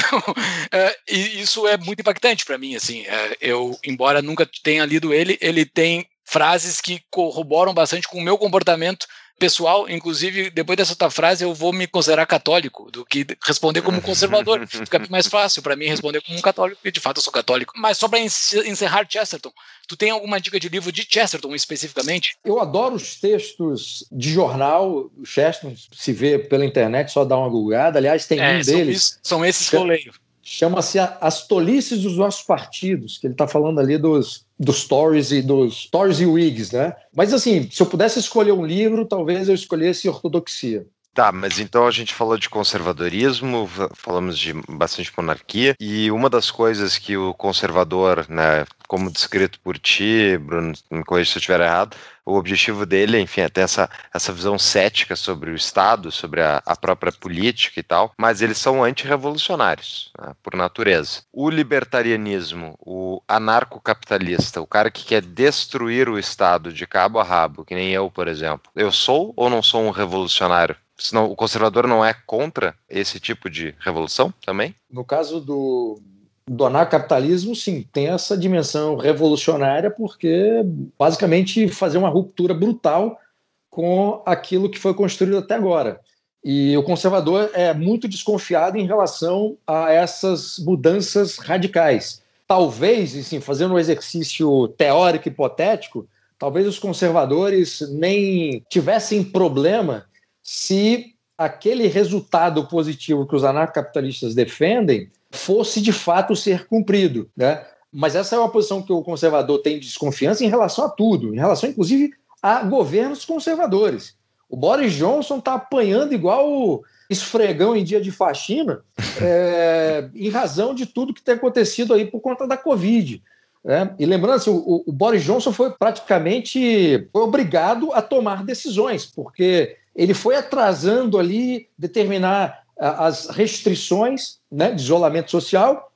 [0.70, 2.76] é, isso é muito impactante para mim.
[2.76, 8.18] Assim, É, eu, embora nunca tenha lido ele, ele tem frases que corroboram bastante com
[8.18, 9.06] o meu comportamento
[9.38, 9.88] pessoal.
[9.88, 14.66] Inclusive, depois dessa tua frase, eu vou me considerar católico do que responder como conservador.
[14.66, 17.72] Fica mais fácil para mim responder como um católico, porque de fato eu sou católico.
[17.76, 19.52] Mas só para encerrar Chesterton,
[19.86, 22.36] tu tem alguma dica de livro de Chesterton especificamente?
[22.44, 27.48] Eu adoro os textos de jornal, o Chesterton se vê pela internet, só dá uma
[27.48, 27.98] googada.
[27.98, 30.12] Aliás, tem É, um são, deles, são esses que eu leio.
[30.44, 35.40] Chama-se As Tolices dos Nossos Partidos, que ele está falando ali dos, dos Tories e
[35.40, 36.94] dos Tories e Whigs, né?
[37.16, 40.86] Mas assim, se eu pudesse escolher um livro, talvez eu escolhesse Ortodoxia.
[41.14, 46.28] Tá, mas então a gente falou de conservadorismo, fa- falamos de bastante monarquia, e uma
[46.28, 51.40] das coisas que o conservador, né, como descrito por ti, Bruno, me corrija se eu
[51.40, 51.96] estiver errado,
[52.26, 56.60] o objetivo dele, enfim, é ter essa, essa visão cética sobre o Estado, sobre a,
[56.66, 61.22] a própria política e tal, mas eles são antirrevolucionários, né, por natureza.
[61.32, 67.64] O libertarianismo, o anarcocapitalista, o cara que quer destruir o Estado de cabo a rabo,
[67.64, 70.74] que nem eu, por exemplo, eu sou ou não sou um revolucionário?
[71.04, 74.74] Senão, o conservador não é contra esse tipo de revolução também?
[74.90, 76.00] No caso do,
[76.48, 80.62] do anarcapitalismo, sim, tem essa dimensão revolucionária, porque
[80.98, 83.20] basicamente fazer uma ruptura brutal
[83.68, 86.00] com aquilo que foi construído até agora.
[86.42, 92.22] E o conservador é muito desconfiado em relação a essas mudanças radicais.
[92.48, 100.06] Talvez, assim, fazendo um exercício teórico hipotético, talvez os conservadores nem tivessem problema
[100.44, 107.64] se aquele resultado positivo que os anarcapitalistas defendem fosse de fato ser cumprido, né?
[107.90, 111.34] Mas essa é uma posição que o conservador tem de desconfiança em relação a tudo,
[111.34, 114.14] em relação inclusive a governos conservadores.
[114.48, 118.82] O Boris Johnson está apanhando igual esfregão em dia de faxina,
[119.20, 123.22] é, em razão de tudo que tem acontecido aí por conta da Covid.
[123.64, 123.94] né?
[123.98, 130.14] E lembrando, assim, o, o Boris Johnson foi praticamente obrigado a tomar decisões, porque ele
[130.14, 135.92] foi atrasando ali determinar ah, as restrições né, de isolamento social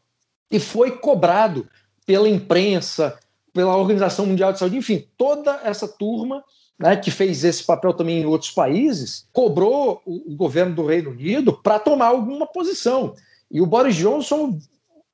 [0.51, 1.69] e foi cobrado
[2.07, 3.19] pela imprensa,
[3.53, 6.43] pela Organização Mundial de Saúde, enfim, toda essa turma
[6.79, 11.11] né, que fez esse papel também em outros países, cobrou o, o governo do Reino
[11.11, 13.15] Unido para tomar alguma posição.
[13.51, 14.59] E o Boris Johnson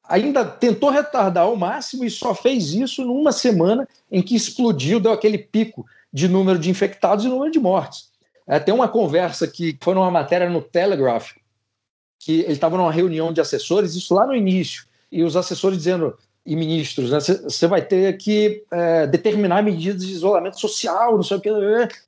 [0.07, 5.13] ainda tentou retardar ao máximo e só fez isso numa semana em que explodiu, deu
[5.13, 8.11] aquele pico de número de infectados e número de mortes.
[8.47, 11.33] É, tem uma conversa que foi numa matéria no Telegraph,
[12.19, 16.17] que ele estava numa reunião de assessores, isso lá no início, e os assessores dizendo:
[16.47, 17.19] e ministros, né?
[17.21, 21.51] Você vai ter que é, determinar medidas de isolamento social, não sei o que,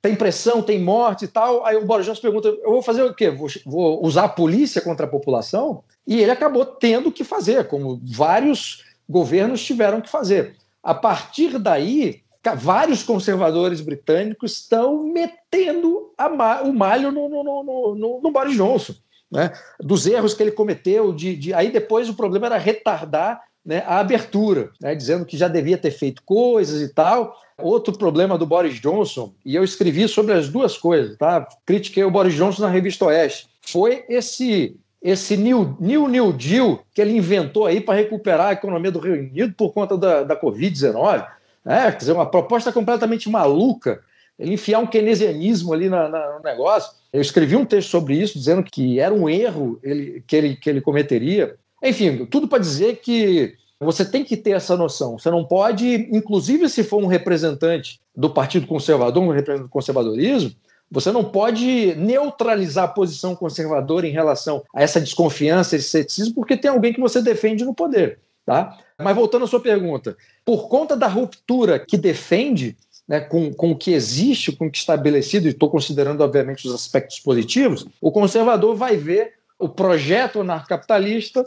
[0.01, 1.65] tem pressão, tem morte e tal.
[1.65, 3.31] Aí o Boris Johnson pergunta: eu vou fazer o quê?
[3.31, 5.83] Vou, vou usar a polícia contra a população?
[6.05, 10.55] E ele acabou tendo que fazer, como vários governos tiveram que fazer.
[10.83, 12.21] A partir daí,
[12.55, 18.93] vários conservadores britânicos estão metendo ma o malho no, no, no, no, Boris Johnson.
[19.31, 19.51] Né?
[19.79, 21.53] Dos erros que ele cometeu, de, de...
[21.53, 25.91] aí depois o problema era retardar né, a abertura, né, dizendo que já devia ter
[25.91, 27.35] feito coisas e tal.
[27.57, 31.45] Outro problema do Boris Johnson, e eu escrevi sobre as duas coisas, tá?
[31.65, 33.49] Critiquei o Boris Johnson na revista Oeste.
[33.61, 38.91] Foi esse esse New, New New Deal que ele inventou aí para recuperar a economia
[38.91, 41.25] do Reino Unido por conta da, da Covid-19.
[41.67, 41.91] Né?
[41.91, 43.99] Quer dizer, uma proposta completamente maluca.
[44.39, 46.93] Ele enfiar um keynesianismo ali na, na, no negócio.
[47.11, 50.69] Eu escrevi um texto sobre isso, dizendo que era um erro ele, que, ele, que
[50.69, 51.55] ele cometeria.
[51.83, 55.19] Enfim, tudo para dizer que você tem que ter essa noção.
[55.19, 60.51] Você não pode, inclusive se for um representante do Partido Conservador, um representante do conservadorismo,
[60.89, 66.55] você não pode neutralizar a posição conservadora em relação a essa desconfiança, esse ceticismo, porque
[66.55, 68.19] tem alguém que você defende no poder.
[68.47, 68.77] Tá?
[68.97, 73.75] Mas voltando à sua pergunta, por conta da ruptura que defende né, com, com o
[73.75, 78.09] que existe, com o que está estabelecido, e estou considerando, obviamente, os aspectos positivos, o
[78.09, 81.43] conservador vai ver o projeto anarcapitalista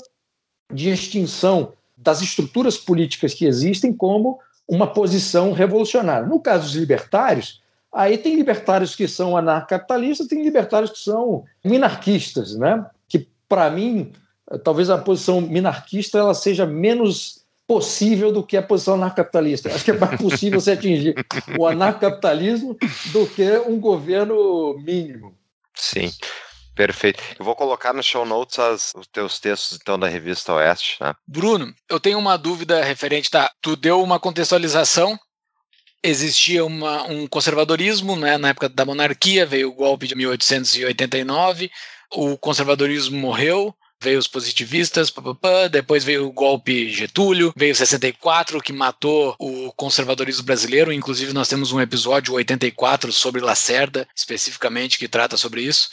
[0.70, 4.38] de extinção das estruturas políticas que existem como
[4.68, 6.28] uma posição revolucionária.
[6.28, 12.54] No caso dos libertários, aí tem libertários que são anarcapitalistas, tem libertários que são minarquistas,
[12.56, 12.84] né?
[13.08, 14.12] Que para mim,
[14.58, 19.72] talvez a posição minarquista ela seja menos possível do que a posição anarcapitalista.
[19.72, 21.14] Acho que é mais possível você atingir
[21.56, 22.76] o anarcapitalismo
[23.12, 25.38] do que um governo mínimo.
[25.76, 26.10] Sim.
[26.74, 27.22] Perfeito.
[27.38, 30.96] Eu vou colocar no show notes as, os teus textos, então, da revista Oeste.
[31.00, 31.14] Né?
[31.28, 33.52] Bruno, eu tenho uma dúvida referente, tá?
[33.60, 35.18] Tu deu uma contextualização.
[36.02, 41.70] Existia uma, um conservadorismo né, na época da monarquia, veio o golpe de 1889,
[42.14, 45.12] o conservadorismo morreu, veio os positivistas,
[45.70, 51.72] depois veio o golpe Getúlio, veio 64 que matou o conservadorismo brasileiro, inclusive nós temos
[51.72, 55.90] um episódio 84 sobre Lacerda, especificamente que trata sobre isso.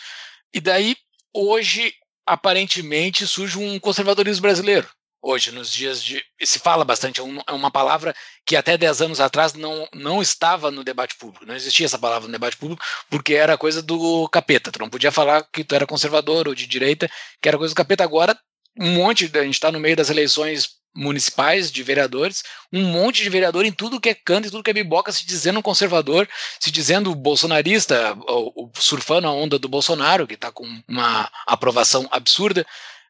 [0.53, 0.95] E daí,
[1.33, 1.93] hoje,
[2.25, 4.87] aparentemente, surge um conservadorismo brasileiro.
[5.29, 6.23] Hoje, nos dias de.
[6.41, 8.15] Se fala bastante, é, é uma palavra
[8.45, 11.45] que até 10 anos atrás não, não estava no debate público.
[11.45, 14.71] Não existia essa palavra no debate público, porque era coisa do capeta.
[14.71, 17.11] Tu não podia falar que tu era conservador ou de direita,
[17.41, 18.05] que era coisa do capeta.
[18.05, 18.39] Agora,
[18.79, 19.29] um monte.
[19.37, 23.71] A gente está no meio das eleições municipais de vereadores, um monte de vereador em
[23.73, 26.25] tudo que é canto e tudo que é biboca se dizendo conservador,
[26.57, 32.65] se dizendo bolsonarista, ou, surfando a onda do Bolsonaro, que está com uma aprovação absurda.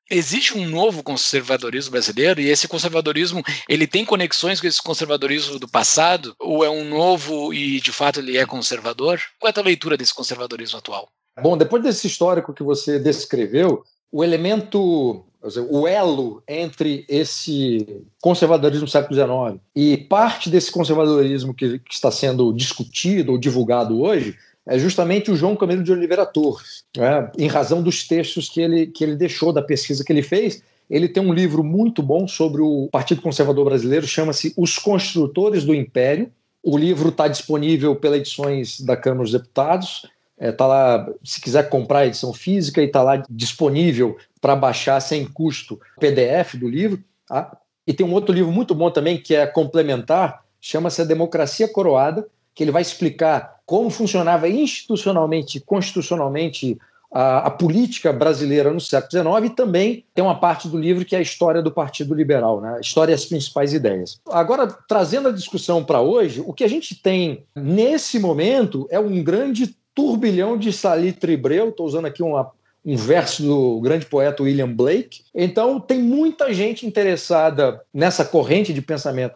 [0.09, 5.67] Existe um novo conservadorismo brasileiro e esse conservadorismo ele tem conexões com esse conservadorismo do
[5.67, 9.19] passado ou é um novo e de fato ele é conservador?
[9.39, 11.09] Qual é a leitura desse conservadorismo atual?
[11.41, 15.23] Bom, depois desse histórico que você descreveu, o elemento
[15.69, 22.11] o elo entre esse conservadorismo do século XIX e parte desse conservadorismo que, que, está
[22.11, 24.35] sendo discutido ou divulgado hoje
[24.67, 27.31] é justamente o João Camilo de Oliveira Torres, né?
[27.37, 30.61] em razão dos textos que ele, que ele deixou, da pesquisa que ele fez.
[30.89, 35.73] Ele tem um livro muito bom sobre o Partido Conservador Brasileiro, chama-se Os Construtores do
[35.73, 36.29] Império.
[36.61, 40.05] O livro está disponível pelas edições da Câmara dos Deputados.
[40.37, 44.55] Está é, tá lá, se quiser comprar a edição física, e está lá disponível para
[44.55, 47.01] baixar sem custo o PDF do livro.
[47.25, 47.57] Tá?
[47.85, 52.27] E tem um outro livro muito bom também, que é complementar, chama-se A Democracia Coroada,
[52.53, 56.77] que ele vai explicar como funcionava institucionalmente, constitucionalmente,
[57.11, 61.15] a, a, política brasileira no século XIX e também tem uma parte do livro que
[61.15, 62.75] é a história do Partido Liberal, né?
[62.77, 64.19] a história e as principais ideias.
[64.29, 69.21] Agora, trazendo a discussão para hoje, o que a gente tem nesse momento é um
[69.21, 72.49] grande turbilhão de salitre breu, estou usando aqui uma,
[72.85, 75.21] um verso do grande poeta William Blake.
[75.35, 79.35] Então, tem muita gente interessada nessa corrente de pensamento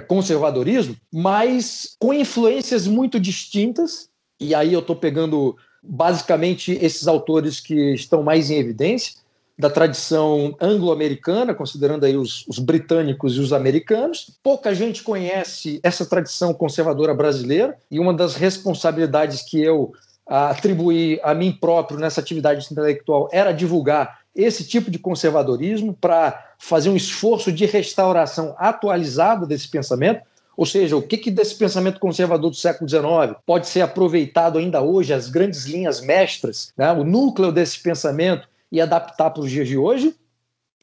[0.00, 4.08] conservadorismo, mas com influências muito distintas.
[4.40, 9.20] E aí eu estou pegando basicamente esses autores que estão mais em evidência
[9.58, 14.38] da tradição anglo-americana, considerando aí os, os, britânicos e os americanos.
[14.42, 19.92] Pouca gente conhece essa tradição conservadora brasileira e uma das responsabilidades que eu
[20.26, 26.88] atribuí a mim próprio nessa atividade intelectual era divulgar esse tipo de conservadorismo para fazer
[26.88, 30.22] um esforço de restauração atualizado desse pensamento,
[30.56, 34.82] ou seja, o que, que desse pensamento conservador do século XIX pode ser aproveitado ainda
[34.82, 39.68] hoje, as grandes linhas mestras, né, o núcleo desse pensamento e adaptar para os dias
[39.68, 40.14] de hoje.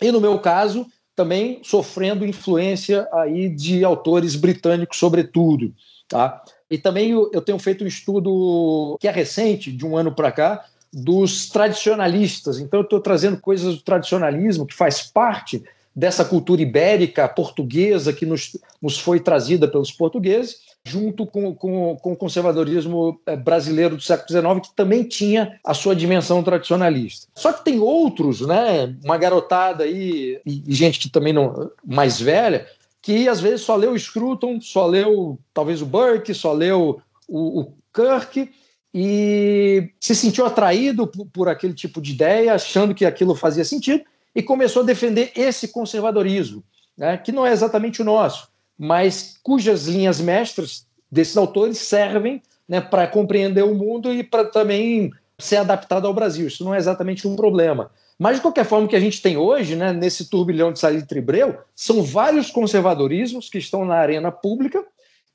[0.02, 0.86] E no meu caso,
[1.16, 5.74] também sofrendo influência aí de autores britânicos, sobretudo.
[6.08, 6.44] Tá?
[6.70, 10.66] E também eu tenho feito um estudo que é recente, de um ano para cá,
[10.92, 12.60] dos tradicionalistas.
[12.60, 15.64] Então, eu estou trazendo coisas do tradicionalismo que faz parte
[15.96, 22.14] dessa cultura ibérica, portuguesa, que nos, nos foi trazida pelos portugueses, junto com, com, com
[22.14, 27.28] o conservadorismo eh, brasileiro do século XIX, que também tinha a sua dimensão tradicionalista.
[27.36, 32.20] Só que tem outros, né, uma garotada aí, e, e gente que também não mais
[32.20, 32.66] velha,
[33.02, 37.74] que às vezes só leu Scruton, só leu talvez o Burke, só leu o, o
[37.94, 38.50] Kirk,
[38.94, 44.04] e se sentiu atraído por, por aquele tipo de ideia, achando que aquilo fazia sentido,
[44.36, 46.64] e começou a defender esse conservadorismo,
[46.98, 52.80] né, que não é exatamente o nosso mas cujas linhas mestras desses autores servem né,
[52.80, 56.48] para compreender o mundo e para também ser adaptado ao Brasil.
[56.48, 57.92] Isso não é exatamente um problema.
[58.18, 61.20] Mas, de qualquer forma, o que a gente tem hoje, né, nesse turbilhão de salitre
[61.20, 64.84] breu, são vários conservadorismos que estão na arena pública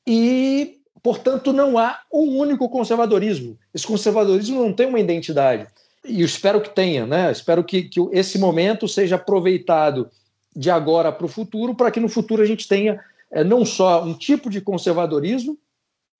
[0.07, 3.59] e, portanto, não há um único conservadorismo.
[3.74, 5.66] Esse conservadorismo não tem uma identidade.
[6.02, 7.30] E eu espero que tenha, né?
[7.30, 10.11] Espero que, que esse momento seja aproveitado
[10.57, 12.98] de agora para o futuro, para que no futuro a gente tenha
[13.30, 15.59] é não só um tipo de conservadorismo,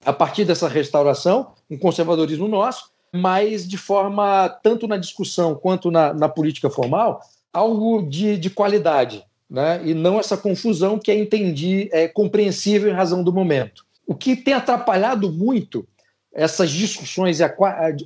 [0.05, 6.13] a partir dessa restauração, um conservadorismo nosso, mas de forma, tanto na discussão quanto na,
[6.13, 7.23] na política formal,
[7.53, 9.81] algo de, de qualidade, né?
[9.83, 13.84] e não essa confusão que é, entendi, é compreensível em razão do momento.
[14.07, 15.87] O que tem atrapalhado muito
[16.33, 17.55] essas discussões e a,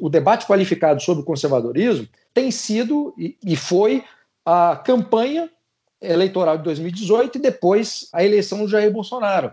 [0.01, 4.05] o debate qualificado sobre o conservadorismo tem sido e foi
[4.45, 5.51] a campanha
[6.01, 9.53] eleitoral de 2018 e depois a eleição do Jair Bolsonaro.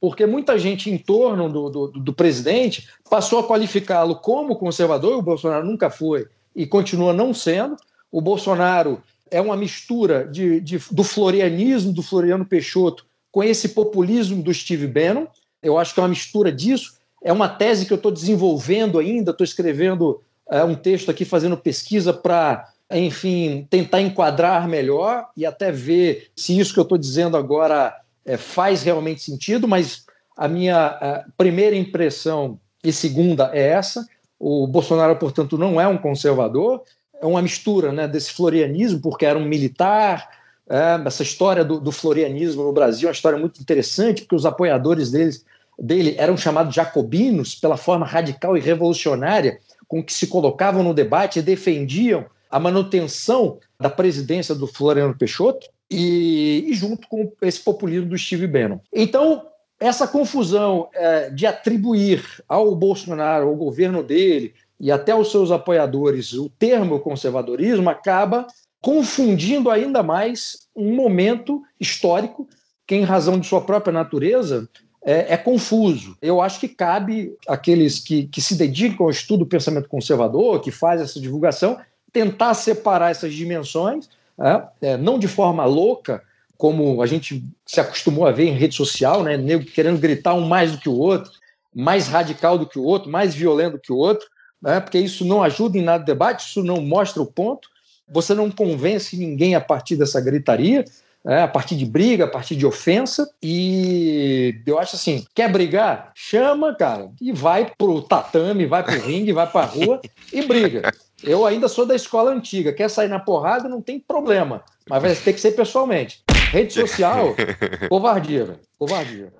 [0.00, 5.22] Porque muita gente em torno do, do, do presidente passou a qualificá-lo como conservador, o
[5.22, 7.76] Bolsonaro nunca foi e continua não sendo.
[8.12, 14.42] O Bolsonaro é uma mistura de, de, do florianismo do Floriano Peixoto com esse populismo
[14.42, 15.26] do Steve Bannon.
[15.62, 16.94] Eu acho que é uma mistura disso.
[17.22, 21.56] É uma tese que eu estou desenvolvendo ainda, estou escrevendo é, um texto aqui, fazendo
[21.56, 27.36] pesquisa para enfim, tentar enquadrar melhor e até ver se isso que eu estou dizendo
[27.36, 27.94] agora
[28.24, 30.04] é, faz realmente sentido, mas
[30.36, 34.06] a minha a primeira impressão e segunda é essa.
[34.38, 36.82] O Bolsonaro, portanto, não é um conservador,
[37.20, 40.35] é uma mistura né, desse florianismo, porque era um militar.
[40.68, 44.46] É, essa história do, do, florianismo no Brasil é uma história muito interessante, porque os
[44.46, 45.44] apoiadores deles,
[45.78, 51.38] dele eram chamados jacobinos pela forma radical e revolucionária com que se colocavam no debate
[51.38, 58.08] e defendiam a manutenção da presidência do Floriano Peixoto e, e junto com esse populismo
[58.08, 58.80] do Steve Bannon.
[58.92, 59.46] Então,
[59.78, 66.32] essa confusão é, de atribuir ao Bolsonaro, ao governo dele e até aos seus apoiadores
[66.32, 68.46] o termo conservadorismo acaba
[68.86, 72.48] confundindo ainda mais um momento histórico
[72.86, 74.68] que, em razão de sua própria natureza,
[75.04, 76.16] é, é, confuso.
[76.22, 80.70] Eu acho que cabe àqueles que, que se dedicam ao estudo do pensamento conservador, que
[80.70, 81.80] faz essa divulgação,
[82.12, 84.08] tentar separar essas dimensões,
[84.40, 86.22] é, é, não de forma louca,
[86.56, 90.46] como a gente se acostumou a ver em rede social, né, nego querendo gritar um
[90.46, 91.32] mais do que o outro,
[91.74, 94.28] mais radical do que o outro, mais violento do que o outro,
[94.62, 97.68] né, porque isso não ajuda em nada o debate, isso não mostra o ponto,
[98.08, 100.84] você não convence ninguém a partir dessa gritaria,
[101.26, 106.12] é, a partir de briga, a partir de ofensa, e eu acho assim, quer brigar?
[106.14, 110.00] Chama, cara, e vai pro tatame, vai pro ringue, vai pra rua
[110.32, 110.92] e briga.
[111.24, 112.72] Eu ainda sou da escola antiga.
[112.72, 114.62] Quer sair na porrada, não tem problema.
[114.88, 116.22] Mas vai ter que ser pessoalmente.
[116.52, 117.34] Rede social,
[117.88, 119.32] covardia, Covardia.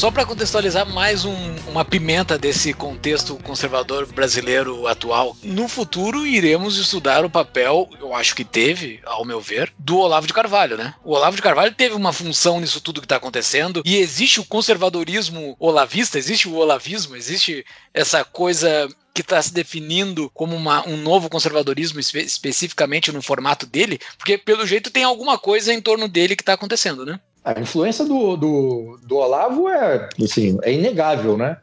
[0.00, 1.36] Só para contextualizar mais um,
[1.68, 8.34] uma pimenta desse contexto conservador brasileiro atual, no futuro iremos estudar o papel, eu acho
[8.34, 10.94] que teve, ao meu ver, do Olavo de Carvalho, né?
[11.04, 14.44] O Olavo de Carvalho teve uma função nisso tudo que está acontecendo e existe o
[14.46, 20.96] conservadorismo olavista, existe o olavismo, existe essa coisa que está se definindo como uma, um
[20.96, 26.08] novo conservadorismo espe especificamente no formato dele, porque pelo jeito tem alguma coisa em torno
[26.08, 27.20] dele que está acontecendo, né?
[27.44, 31.56] A influência do, do, do Olavo é, assim, é inegável, né?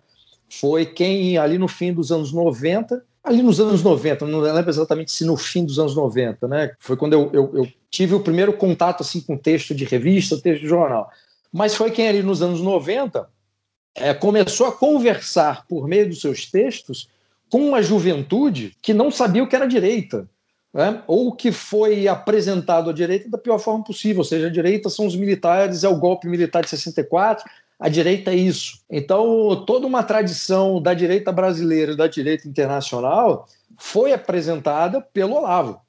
[0.49, 5.11] Foi quem, ali no fim dos anos 90, ali nos anos 90, não lembro exatamente
[5.11, 6.71] se no fim dos anos 90, né?
[6.79, 10.61] Foi quando eu, eu, eu tive o primeiro contato assim, com texto de revista, texto
[10.61, 11.09] de jornal.
[11.51, 13.27] Mas foi quem, ali nos anos 90,
[13.95, 17.09] é, começou a conversar por meio dos seus textos
[17.49, 20.27] com uma juventude que não sabia o que era direita.
[20.77, 21.01] Né?
[21.07, 25.07] ou que foi apresentado à direita da pior forma possível, ou seja, a direita são
[25.07, 27.49] os militares, é o golpe militar de 64,
[27.79, 28.79] a direita é isso.
[28.87, 35.81] Então, toda uma tradição da direita brasileira e da direita internacional foi apresentada pelo Olavo.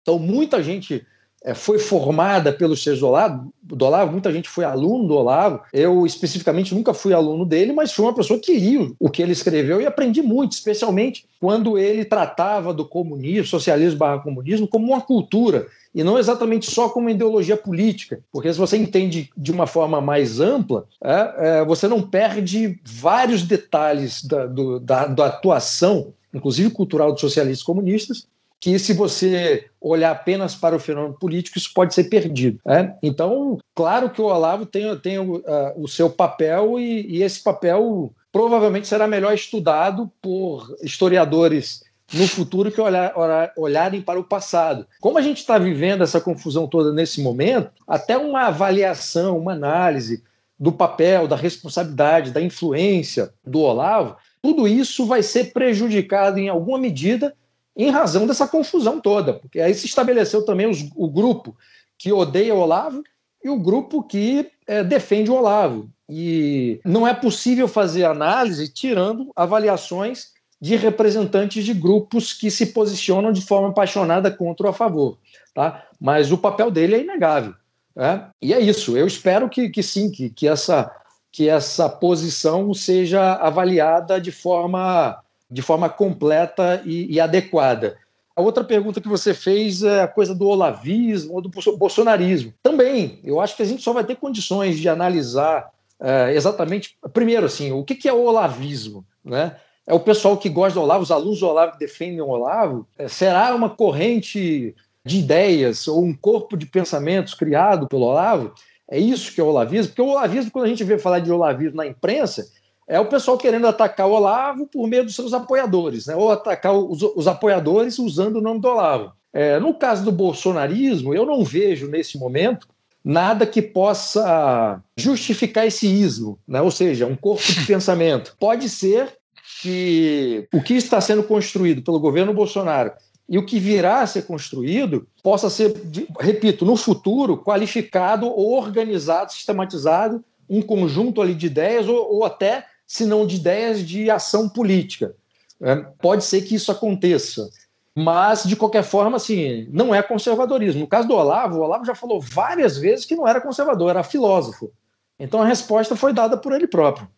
[0.00, 1.06] Então, muita gente
[1.44, 5.60] é, foi formada pelo Sérgio do Olavo, do Olavo, muita gente foi aluno do Olavo.
[5.72, 9.32] Eu, especificamente, nunca fui aluno dele, mas fui uma pessoa que lia o que ele
[9.32, 15.00] escreveu e aprendi muito, especialmente quando ele tratava do comunismo, socialismo barra comunismo, como uma
[15.00, 20.00] cultura e não exatamente só como ideologia política, porque se você entende de uma forma
[20.00, 26.70] mais ampla, é, é, você não perde vários detalhes da, do, da, da atuação, inclusive
[26.70, 28.26] cultural dos socialistas comunistas,
[28.62, 32.60] que se você olhar apenas para o fenômeno político, isso pode ser perdido.
[32.64, 32.96] Né?
[33.02, 37.42] Então, claro que o Olavo tem, tem o, uh, o seu papel e, e, esse
[37.42, 41.82] papel provavelmente será melhor estudado por historiadores
[42.12, 44.86] no futuro que olhar, olhar, olharem para o passado.
[45.00, 50.22] Como a gente está vivendo essa confusão toda nesse momento, até uma avaliação, uma análise
[50.56, 56.78] do papel, da responsabilidade, da influência do Olavo, tudo isso vai ser prejudicado em alguma
[56.78, 57.34] medida
[57.76, 61.56] em razão dessa confusão toda, porque aí se estabeleceu também os, o grupo
[61.98, 63.02] que odeia o Olavo
[63.42, 65.88] e o grupo que é, defende o Olavo.
[66.08, 73.32] E não é possível fazer análise tirando avaliações de representantes de grupos que se posicionam
[73.32, 75.18] de forma apaixonada contra ou a favor.
[75.54, 75.84] Tá?
[76.00, 77.54] Mas o papel dele é inegável.
[77.96, 78.28] Né?
[78.40, 78.96] E é isso.
[78.96, 80.90] Eu espero que, que sim, que, que, essa,
[81.32, 85.18] que essa posição seja avaliada de forma
[85.52, 87.98] de forma completa e, e, adequada.
[88.34, 92.54] A outra pergunta que você fez é a coisa do olavismo ou do bolsonarismo.
[92.62, 97.46] Também, eu acho que a gente só vai ter condições de analisar é, exatamente, primeiro,
[97.46, 99.56] assim, o que, que é o olavismo, né?
[99.86, 102.86] É o pessoal que gosta do Olavo, os alunos do Olavo que defendem o Olavo?
[102.96, 104.74] É, será uma corrente
[105.04, 108.52] de ideias ou um corpo de pensamentos criado pelo Olavo?
[108.88, 109.88] É isso que é o olavismo?
[109.88, 112.46] Porque o olavismo, quando a gente vê falar de olavismo na imprensa,
[112.86, 116.16] é o pessoal querendo atacar o Olavo por meio dos seus apoiadores, né?
[116.16, 119.12] ou atacar os, os apoiadores usando o nome do Olavo.
[119.32, 122.68] É, no caso do bolsonarismo, eu não vejo nesse momento
[123.04, 126.60] nada que possa justificar esse ismo, né?
[126.60, 128.36] ou seja, um corpo de pensamento.
[128.38, 129.16] Pode ser
[129.62, 132.92] que o que está sendo construído pelo governo Bolsonaro
[133.28, 135.74] e o que virá a ser construído possa ser,
[136.20, 142.66] repito, no futuro, qualificado ou organizado, sistematizado, um conjunto ali de ideias ou, ou até
[142.92, 145.14] se não de ideias de ação política.
[145.62, 147.48] É, pode ser que isso aconteça.
[147.96, 150.82] Mas, de qualquer forma, assim, não é conservadorismo.
[150.82, 154.02] No caso do Olavo, o Olavo já falou várias vezes que não era conservador, era
[154.02, 154.70] filósofo.
[155.18, 157.08] Então a resposta foi dada por ele próprio.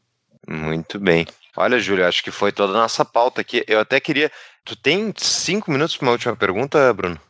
[0.46, 1.26] Muito bem.
[1.56, 3.64] Olha, Júlio, acho que foi toda a nossa pauta aqui.
[3.66, 4.30] Eu até queria.
[4.64, 7.20] Tu tem cinco minutos para uma última pergunta, Bruno?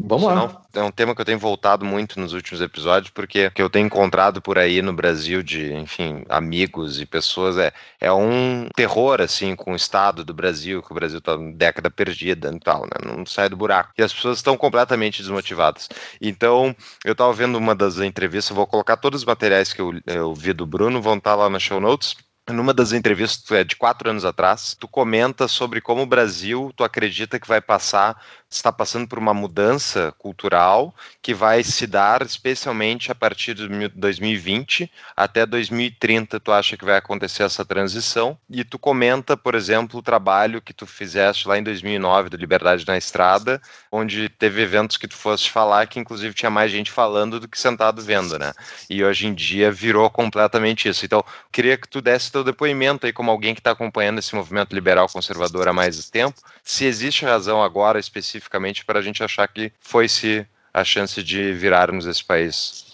[0.00, 0.62] Vamos lá.
[0.74, 3.86] É um tema que eu tenho voltado muito nos últimos episódios, porque que eu tenho
[3.86, 9.54] encontrado por aí no Brasil de, enfim, amigos e pessoas, é, é um terror, assim,
[9.54, 13.14] com o estado do Brasil, que o Brasil está década perdida e tal, né?
[13.16, 13.92] Não sai do buraco.
[13.96, 15.88] E as pessoas estão completamente desmotivadas.
[16.20, 16.74] Então,
[17.04, 20.52] eu estava vendo uma das entrevistas, vou colocar todos os materiais que eu, eu vi
[20.52, 22.16] do Bruno, vão estar tá lá na show notes
[22.50, 26.82] numa das entrevistas é, de quatro anos atrás, tu comenta sobre como o Brasil, tu
[26.82, 28.20] acredita que vai passar
[28.56, 34.90] está passando por uma mudança cultural que vai se dar especialmente a partir de 2020
[35.16, 36.38] até 2030.
[36.38, 38.36] Tu acha que vai acontecer essa transição?
[38.50, 42.86] E tu comenta, por exemplo, o trabalho que tu fizeste lá em 2009 do Liberdade
[42.86, 47.40] na Estrada, onde teve eventos que tu foste falar que inclusive tinha mais gente falando
[47.40, 48.52] do que sentado vendo, né?
[48.90, 51.04] E hoje em dia virou completamente isso.
[51.04, 54.74] Então, queria que tu desse teu depoimento aí como alguém que está acompanhando esse movimento
[54.74, 59.46] liberal conservador há mais tempo, se existe razão agora específica especificamente para a gente achar
[59.46, 62.84] que foi-se a chance de virarmos esse país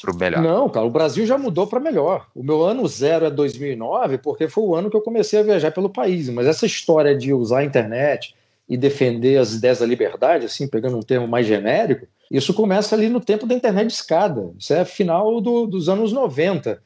[0.00, 0.42] para o melhor.
[0.42, 2.26] Não, cara, o Brasil já mudou para melhor.
[2.34, 5.70] O meu ano zero é 2009, porque foi o ano que eu comecei a viajar
[5.70, 6.28] pelo país.
[6.28, 8.34] Mas essa história de usar a internet
[8.68, 13.08] e defender as ideias da liberdade, assim, pegando um termo mais genérico, isso começa ali
[13.08, 14.50] no tempo da internet escada.
[14.58, 16.80] Isso é final do, dos anos 90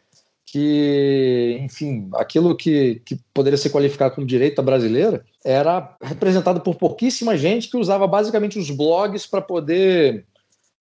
[0.50, 7.36] que, enfim, aquilo que, que poderia ser qualificado como direita brasileira era representado por pouquíssima
[7.36, 10.24] gente que usava basicamente os blogs para poder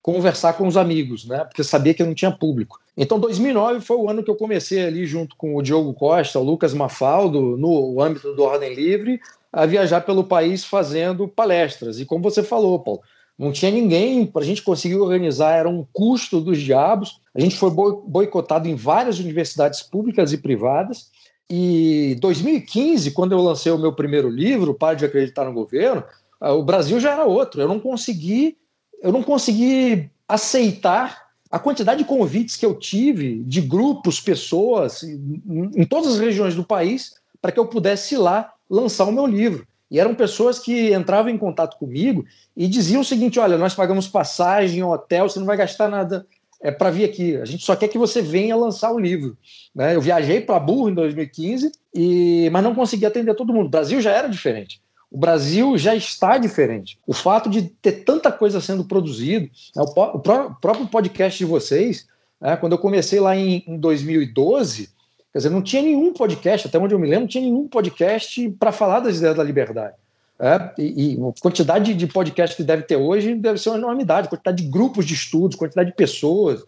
[0.01, 1.43] conversar com os amigos, né?
[1.43, 2.79] Porque sabia que não tinha público.
[2.97, 6.43] Então, 2009 foi o ano que eu comecei ali junto com o Diogo Costa, o
[6.43, 9.21] Lucas Mafaldo, no âmbito do Ordem Livre,
[9.53, 11.99] a viajar pelo país fazendo palestras.
[11.99, 13.01] E como você falou, Paulo,
[13.39, 17.21] não tinha ninguém para a gente conseguir organizar, era um custo dos diabos.
[17.33, 21.09] A gente foi boicotado em várias universidades públicas e privadas.
[21.49, 26.03] E 2015, quando eu lancei o meu primeiro livro, Pare de Acreditar no Governo,
[26.41, 27.61] Ah, O Brasil já era outro.
[27.61, 28.57] Eu não consegui,
[29.01, 35.41] eu não consegui aceitar a quantidade de convites que eu tive de grupos, pessoas, em,
[35.75, 39.25] em todas as regiões do país, para que eu pudesse ir lá lançar o meu
[39.25, 39.65] livro.
[39.89, 42.25] E eram pessoas que entravam em contato comigo
[42.55, 46.25] e diziam o seguinte: olha, nós pagamos passagem, hotel, você não vai gastar nada
[46.61, 47.35] é, para vir aqui.
[47.37, 49.37] A gente só quer que você venha lançar o livro.
[49.73, 49.95] Né?
[49.95, 53.67] Eu viajei para Burro em 2015, e, mas não consegui atender todo mundo.
[53.67, 54.81] O Brasil já era diferente.
[55.11, 56.99] O Brasil já está diferente.
[57.07, 62.07] O fato de ter tanta coisa sendo produzida, né, o, próprio podcast de vocês,
[62.39, 64.89] né, quando eu comecei lá em, em 2012,
[65.31, 68.49] quer dizer, não tinha nenhum podcast, até onde eu me lembro, não tinha nenhum podcast
[68.59, 69.95] para falar das ideias da liberdade.
[70.41, 74.29] É, e, e a quantidade de podcast que deve ter hoje deve ser uma enormidade,
[74.29, 76.63] quantidade de grupos de estudos, quantidade de pessoas,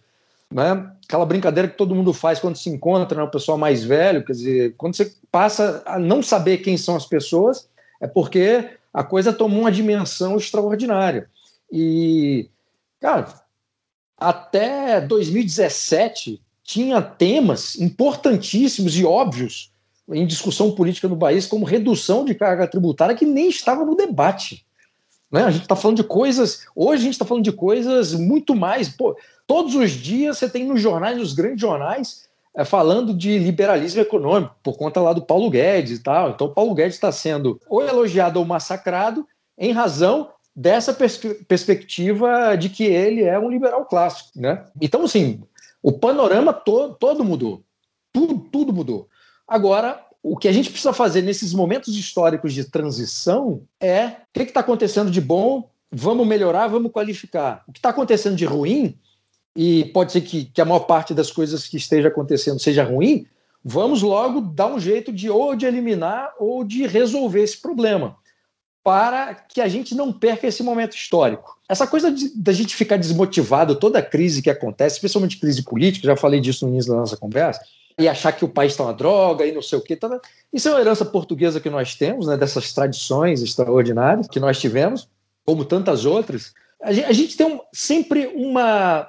[0.52, 0.92] né?
[1.08, 3.24] Aquela brincadeira que todo mundo faz quando se encontra, né?
[3.24, 7.06] o pessoal mais velho, quer dizer, quando você passa a não saber quem são as
[7.06, 7.70] pessoas,
[8.02, 11.30] é porque a coisa tomou uma dimensão extraordinária.
[11.72, 12.50] E,
[13.00, 13.34] cara,
[14.18, 16.42] até 2017
[16.72, 19.74] tinha temas importantíssimos e óbvios
[20.10, 24.66] em discussão política no país, como redução de carga tributária, que nem estava no debate.
[25.30, 25.44] Né?
[25.44, 26.66] A gente está falando de coisas.
[26.74, 28.88] Hoje a gente está falando de coisas muito mais.
[28.88, 34.02] Pô, todos os dias você tem nos jornais, nos grandes jornais, é, falando de liberalismo
[34.02, 36.30] econômico, por conta lá do Paulo Guedes e tal.
[36.30, 39.28] Então, o Paulo Guedes está sendo ou elogiado ou massacrado
[39.58, 44.30] em razão dessa pers perspectiva de que ele é um liberal clássico.
[44.36, 44.64] Né?
[44.82, 45.42] Então, assim,
[45.82, 47.64] o panorama to todo mudou.
[48.14, 49.08] Tudo, tudo mudou.
[49.48, 54.42] Agora, o que a gente precisa fazer nesses momentos históricos de transição é o que
[54.44, 57.64] está acontecendo de bom, vamos melhorar, vamos qualificar.
[57.68, 58.98] O que está acontecendo de ruim,
[59.56, 63.26] e pode ser que, que, a maior parte das coisas que esteja acontecendo seja ruim,
[63.64, 68.16] vamos logo dar um jeito de ou de eliminar ou de resolver esse problema,
[68.84, 71.58] para que a gente não perca esse momento histórico.
[71.70, 76.40] Essa coisa da gente ficar desmotivado, toda crise que acontece, especialmente crise política, já falei
[76.40, 77.62] disso no início da nossa conversa,
[78.00, 79.96] e achar que o país está uma droga e não sei o quê.
[79.96, 80.20] Tá...
[80.52, 85.08] Isso é uma herança portuguesa que nós temos, né, dessas tradições extraordinárias que nós tivemos,
[85.46, 86.54] como tantas outras.
[86.82, 89.08] A gente, a gente tem um, sempre uma,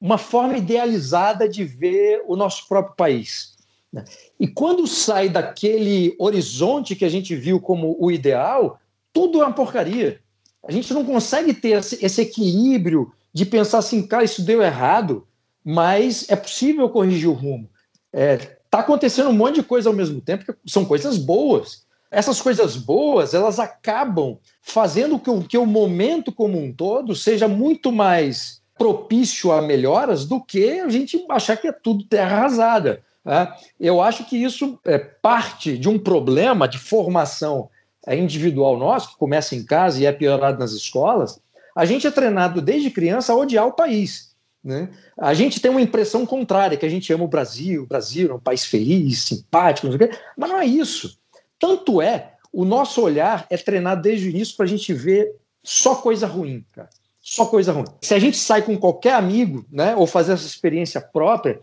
[0.00, 3.56] uma forma idealizada de ver o nosso próprio país.
[3.92, 4.04] Né?
[4.38, 8.78] E quando sai daquele horizonte que a gente viu como o ideal,
[9.18, 10.20] tudo é uma porcaria.
[10.64, 15.26] A gente não consegue ter esse, equilíbrio de pensar assim, cara, isso deu errado,
[15.64, 17.68] mas é possível corrigir o rumo.
[18.12, 21.82] Está é, acontecendo um monte de coisa ao mesmo tempo, que são coisas boas.
[22.12, 27.90] Essas coisas boas, elas acabam fazendo o, que o momento como um todo seja muito
[27.90, 33.02] mais propício a melhoras do que a gente achar que é tudo terra arrasada.
[33.24, 33.52] Né?
[33.80, 37.68] Eu acho que isso é parte de um problema de formação
[38.16, 41.40] individual nosso, que começa em casa e é piorado nas escolas.
[41.74, 44.28] A gente é treinado desde criança a odiar o país.
[44.62, 44.88] Né?
[45.16, 48.34] A gente tem uma impressão contrária, que a gente ama o Brasil, o Brasil é
[48.34, 51.18] um país feliz, simpático, não sei o quê, mas não é isso.
[51.58, 55.94] Tanto é, o nosso olhar é treinado desde o início para a gente ver só
[55.94, 56.88] coisa ruim, cara.
[57.20, 57.84] Só coisa ruim.
[58.00, 61.60] Se a gente sai com qualquer amigo, né, ou fazer essa experiência própria,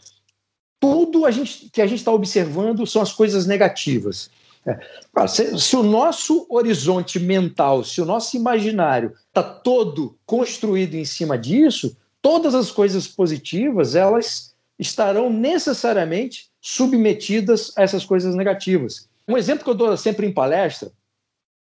[0.80, 4.30] tudo a gente, que a gente está observando são as coisas negativas.
[4.68, 5.28] É.
[5.28, 11.38] Se, se, o nosso horizonte mental, se o nosso imaginário está todo construído em cima
[11.38, 19.08] disso, todas as coisas positivas elas estarão necessariamente submetidas a essas coisas negativas.
[19.28, 20.92] Um exemplo que eu dou sempre em palestra,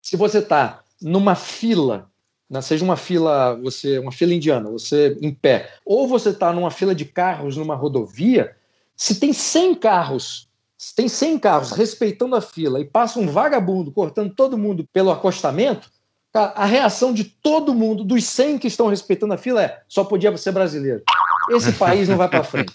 [0.01, 2.11] se você está numa fila,
[2.49, 6.71] né, seja uma fila, você uma fila indiana, você em pé, ou você está numa
[6.71, 8.55] fila de carros numa rodovia,
[8.95, 10.48] se tem 100 carros,
[10.80, 15.11] se tem 100 carros respeitando a fila e passa um vagabundo cortando todo mundo pelo
[15.11, 15.91] acostamento,
[16.34, 20.35] a reação de todo mundo, dos 100 que estão respeitando a fila, é: só podia
[20.38, 21.03] ser brasileiro.
[21.51, 22.72] Esse país não vai para frente.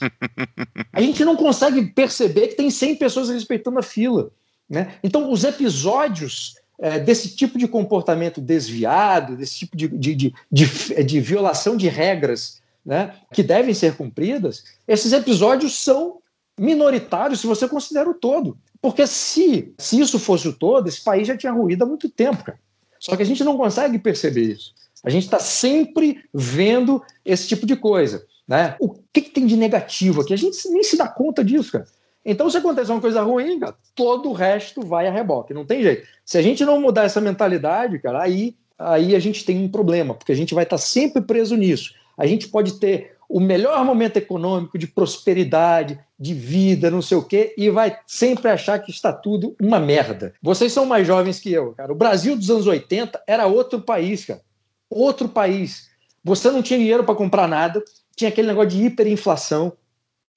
[0.93, 4.31] A gente não consegue perceber que tem 100 pessoas respeitando a fila.
[4.69, 4.97] Né?
[5.03, 11.05] Então, os episódios é, desse tipo de comportamento desviado, desse tipo de, de, de, de,
[11.05, 16.19] de violação de regras né, que devem ser cumpridas, esses episódios são
[16.59, 18.57] minoritários se você considera o todo.
[18.81, 22.45] Porque se, se isso fosse o todo, esse país já tinha ruído há muito tempo,
[22.45, 22.59] cara.
[22.99, 24.75] Só que a gente não consegue perceber isso.
[25.03, 28.27] A gente está sempre vendo esse tipo de coisa.
[28.47, 28.77] Né?
[28.81, 30.33] O que, que, tem de negativo aqui?
[30.33, 31.87] A gente nem se dá conta disso, cara.
[32.25, 35.53] Então, se acontecer uma coisa ruim, cara, todo o resto vai a reboque.
[35.53, 36.07] Não tem jeito.
[36.25, 40.15] Se a gente não mudar essa mentalidade, cara, aí, aí a gente tem um problema,
[40.15, 41.95] porque a gente vai estar sempre preso nisso.
[42.17, 47.23] A gente pode ter o melhor momento econômico de prosperidade, de vida, não sei o
[47.25, 50.33] quê, e vai sempre achar que está tudo uma merda.
[50.41, 51.93] Vocês são mais jovens que eu, cara.
[51.93, 54.41] O Brasil dos anos 80 era outro país, cara.
[54.89, 55.91] Outro país.
[56.23, 57.83] Você não tinha dinheiro para comprar nada,
[58.15, 59.73] tinha aquele negócio de hiperinflação.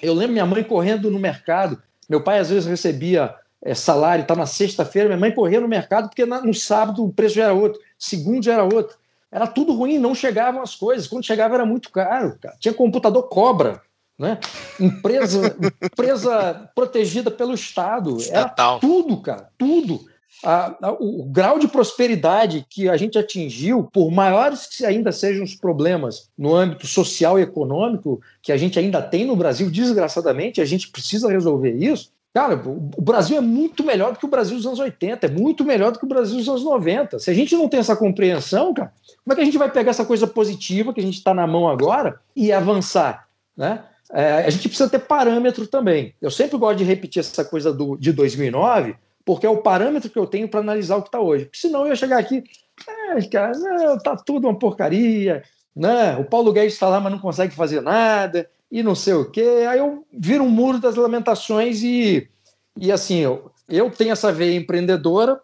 [0.01, 1.79] Eu lembro minha mãe correndo no mercado.
[2.09, 6.09] Meu pai às vezes recebia é, salário, estava na sexta-feira, minha mãe corria no mercado
[6.09, 8.97] porque na, no sábado o preço já era outro, segundo já era outro.
[9.31, 11.07] Era tudo ruim, não chegavam as coisas.
[11.07, 12.37] Quando chegava era muito caro.
[12.39, 12.55] Cara.
[12.59, 13.81] Tinha computador cobra,
[14.17, 14.39] né?
[14.79, 18.17] Empresa, empresa protegida pelo Estado.
[18.29, 18.49] Era
[18.79, 19.99] tudo, cara, tudo.
[20.43, 25.43] A, a, o grau de prosperidade que a gente atingiu, por maiores que ainda sejam
[25.43, 30.61] os problemas no âmbito social e econômico que a gente ainda tem no Brasil, desgraçadamente,
[30.61, 32.11] a gente precisa resolver isso.
[32.37, 35.65] Cara, o Brasil é muito melhor do que o Brasil dos anos 80, é muito
[35.65, 37.17] melhor do que o Brasil dos anos 90.
[37.17, 38.93] Se a gente não tem essa compreensão, cara,
[39.23, 41.47] como é que a gente vai pegar essa coisa positiva que a gente está na
[41.47, 43.27] mão agora e avançar?
[43.57, 43.83] Né?
[44.11, 46.13] É, a gente precisa ter parâmetro também.
[46.21, 48.95] Eu sempre gosto de repetir essa coisa do, de 2009,
[49.25, 51.45] porque é o parâmetro que eu tenho para analisar o que está hoje.
[51.45, 52.43] Porque senão eu ia chegar aqui,
[52.87, 53.53] é, cara,
[54.03, 55.41] tá tudo uma porcaria,
[55.75, 56.15] né?
[56.17, 59.65] o Paulo Guedes está lá, mas não consegue fazer nada, e não sei o quê.
[59.69, 62.29] Aí eu viro um muro das lamentações e,
[62.77, 65.39] e assim, eu, eu tenho essa veia empreendedora,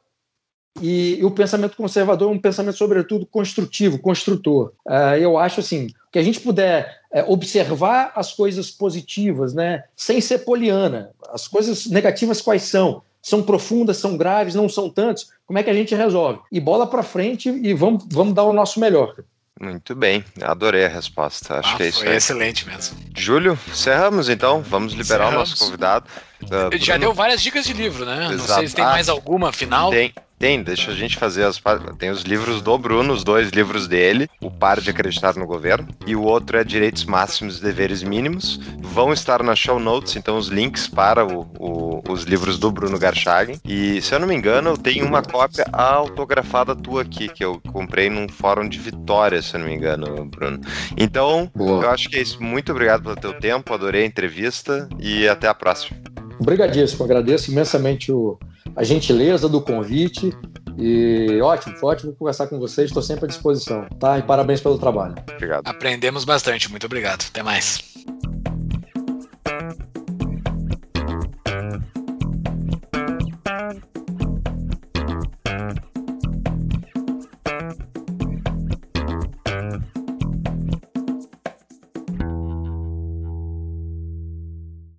[0.81, 4.73] e, e, o pensamento conservador é um pensamento, sobretudo, construtivo, construtor.
[4.87, 10.21] Uh, eu acho assim que a gente puder é, observar as coisas positivas, né, sem
[10.21, 11.11] ser poliana.
[11.29, 13.01] As coisas negativas quais são?
[13.21, 15.31] São profundas, são graves, não são tantos.
[15.45, 16.39] Como é que a gente resolve?
[16.51, 19.15] E bola para frente e vamos, vamos dar o nosso melhor.
[19.59, 21.59] Muito bem, adorei a resposta.
[21.59, 21.99] Acho ah, que é isso.
[21.99, 22.17] Foi aí.
[22.17, 22.97] excelente mesmo.
[23.15, 24.61] Júlio, encerramos então.
[24.63, 26.05] Vamos liberar o nosso convidado.
[26.41, 28.25] Uh, Já deu várias dicas de livro, né?
[28.25, 28.37] Exato.
[28.37, 29.91] Não sei se tem mais alguma final.
[29.91, 30.13] Tem,
[30.43, 31.57] tem, deixa a gente fazer as.
[31.97, 35.87] Tem os livros do Bruno, os dois livros dele, O Par de Acreditar no Governo,
[36.05, 38.59] e o outro é Direitos Máximos e Deveres Mínimos.
[38.81, 42.99] Vão estar na show notes, então, os links para o, o, os livros do Bruno
[42.99, 43.57] Garchagen.
[43.63, 47.61] E, se eu não me engano, eu tenho uma cópia autografada tua aqui, que eu
[47.71, 50.59] comprei num fórum de Vitória, se eu não me engano, Bruno.
[50.97, 51.85] Então, Boa.
[51.85, 52.43] eu acho que é isso.
[52.43, 56.12] Muito obrigado pelo teu tempo, adorei a entrevista e até a próxima.
[56.39, 58.37] Obrigadíssimo, agradeço imensamente o
[58.75, 60.33] a gentileza do convite.
[60.77, 62.89] E ótimo, foi ótimo conversar com vocês.
[62.89, 64.17] Estou sempre à disposição, tá?
[64.17, 65.15] E parabéns pelo trabalho.
[65.31, 65.67] Obrigado.
[65.67, 66.69] Aprendemos bastante.
[66.69, 67.25] Muito obrigado.
[67.29, 67.83] Até mais.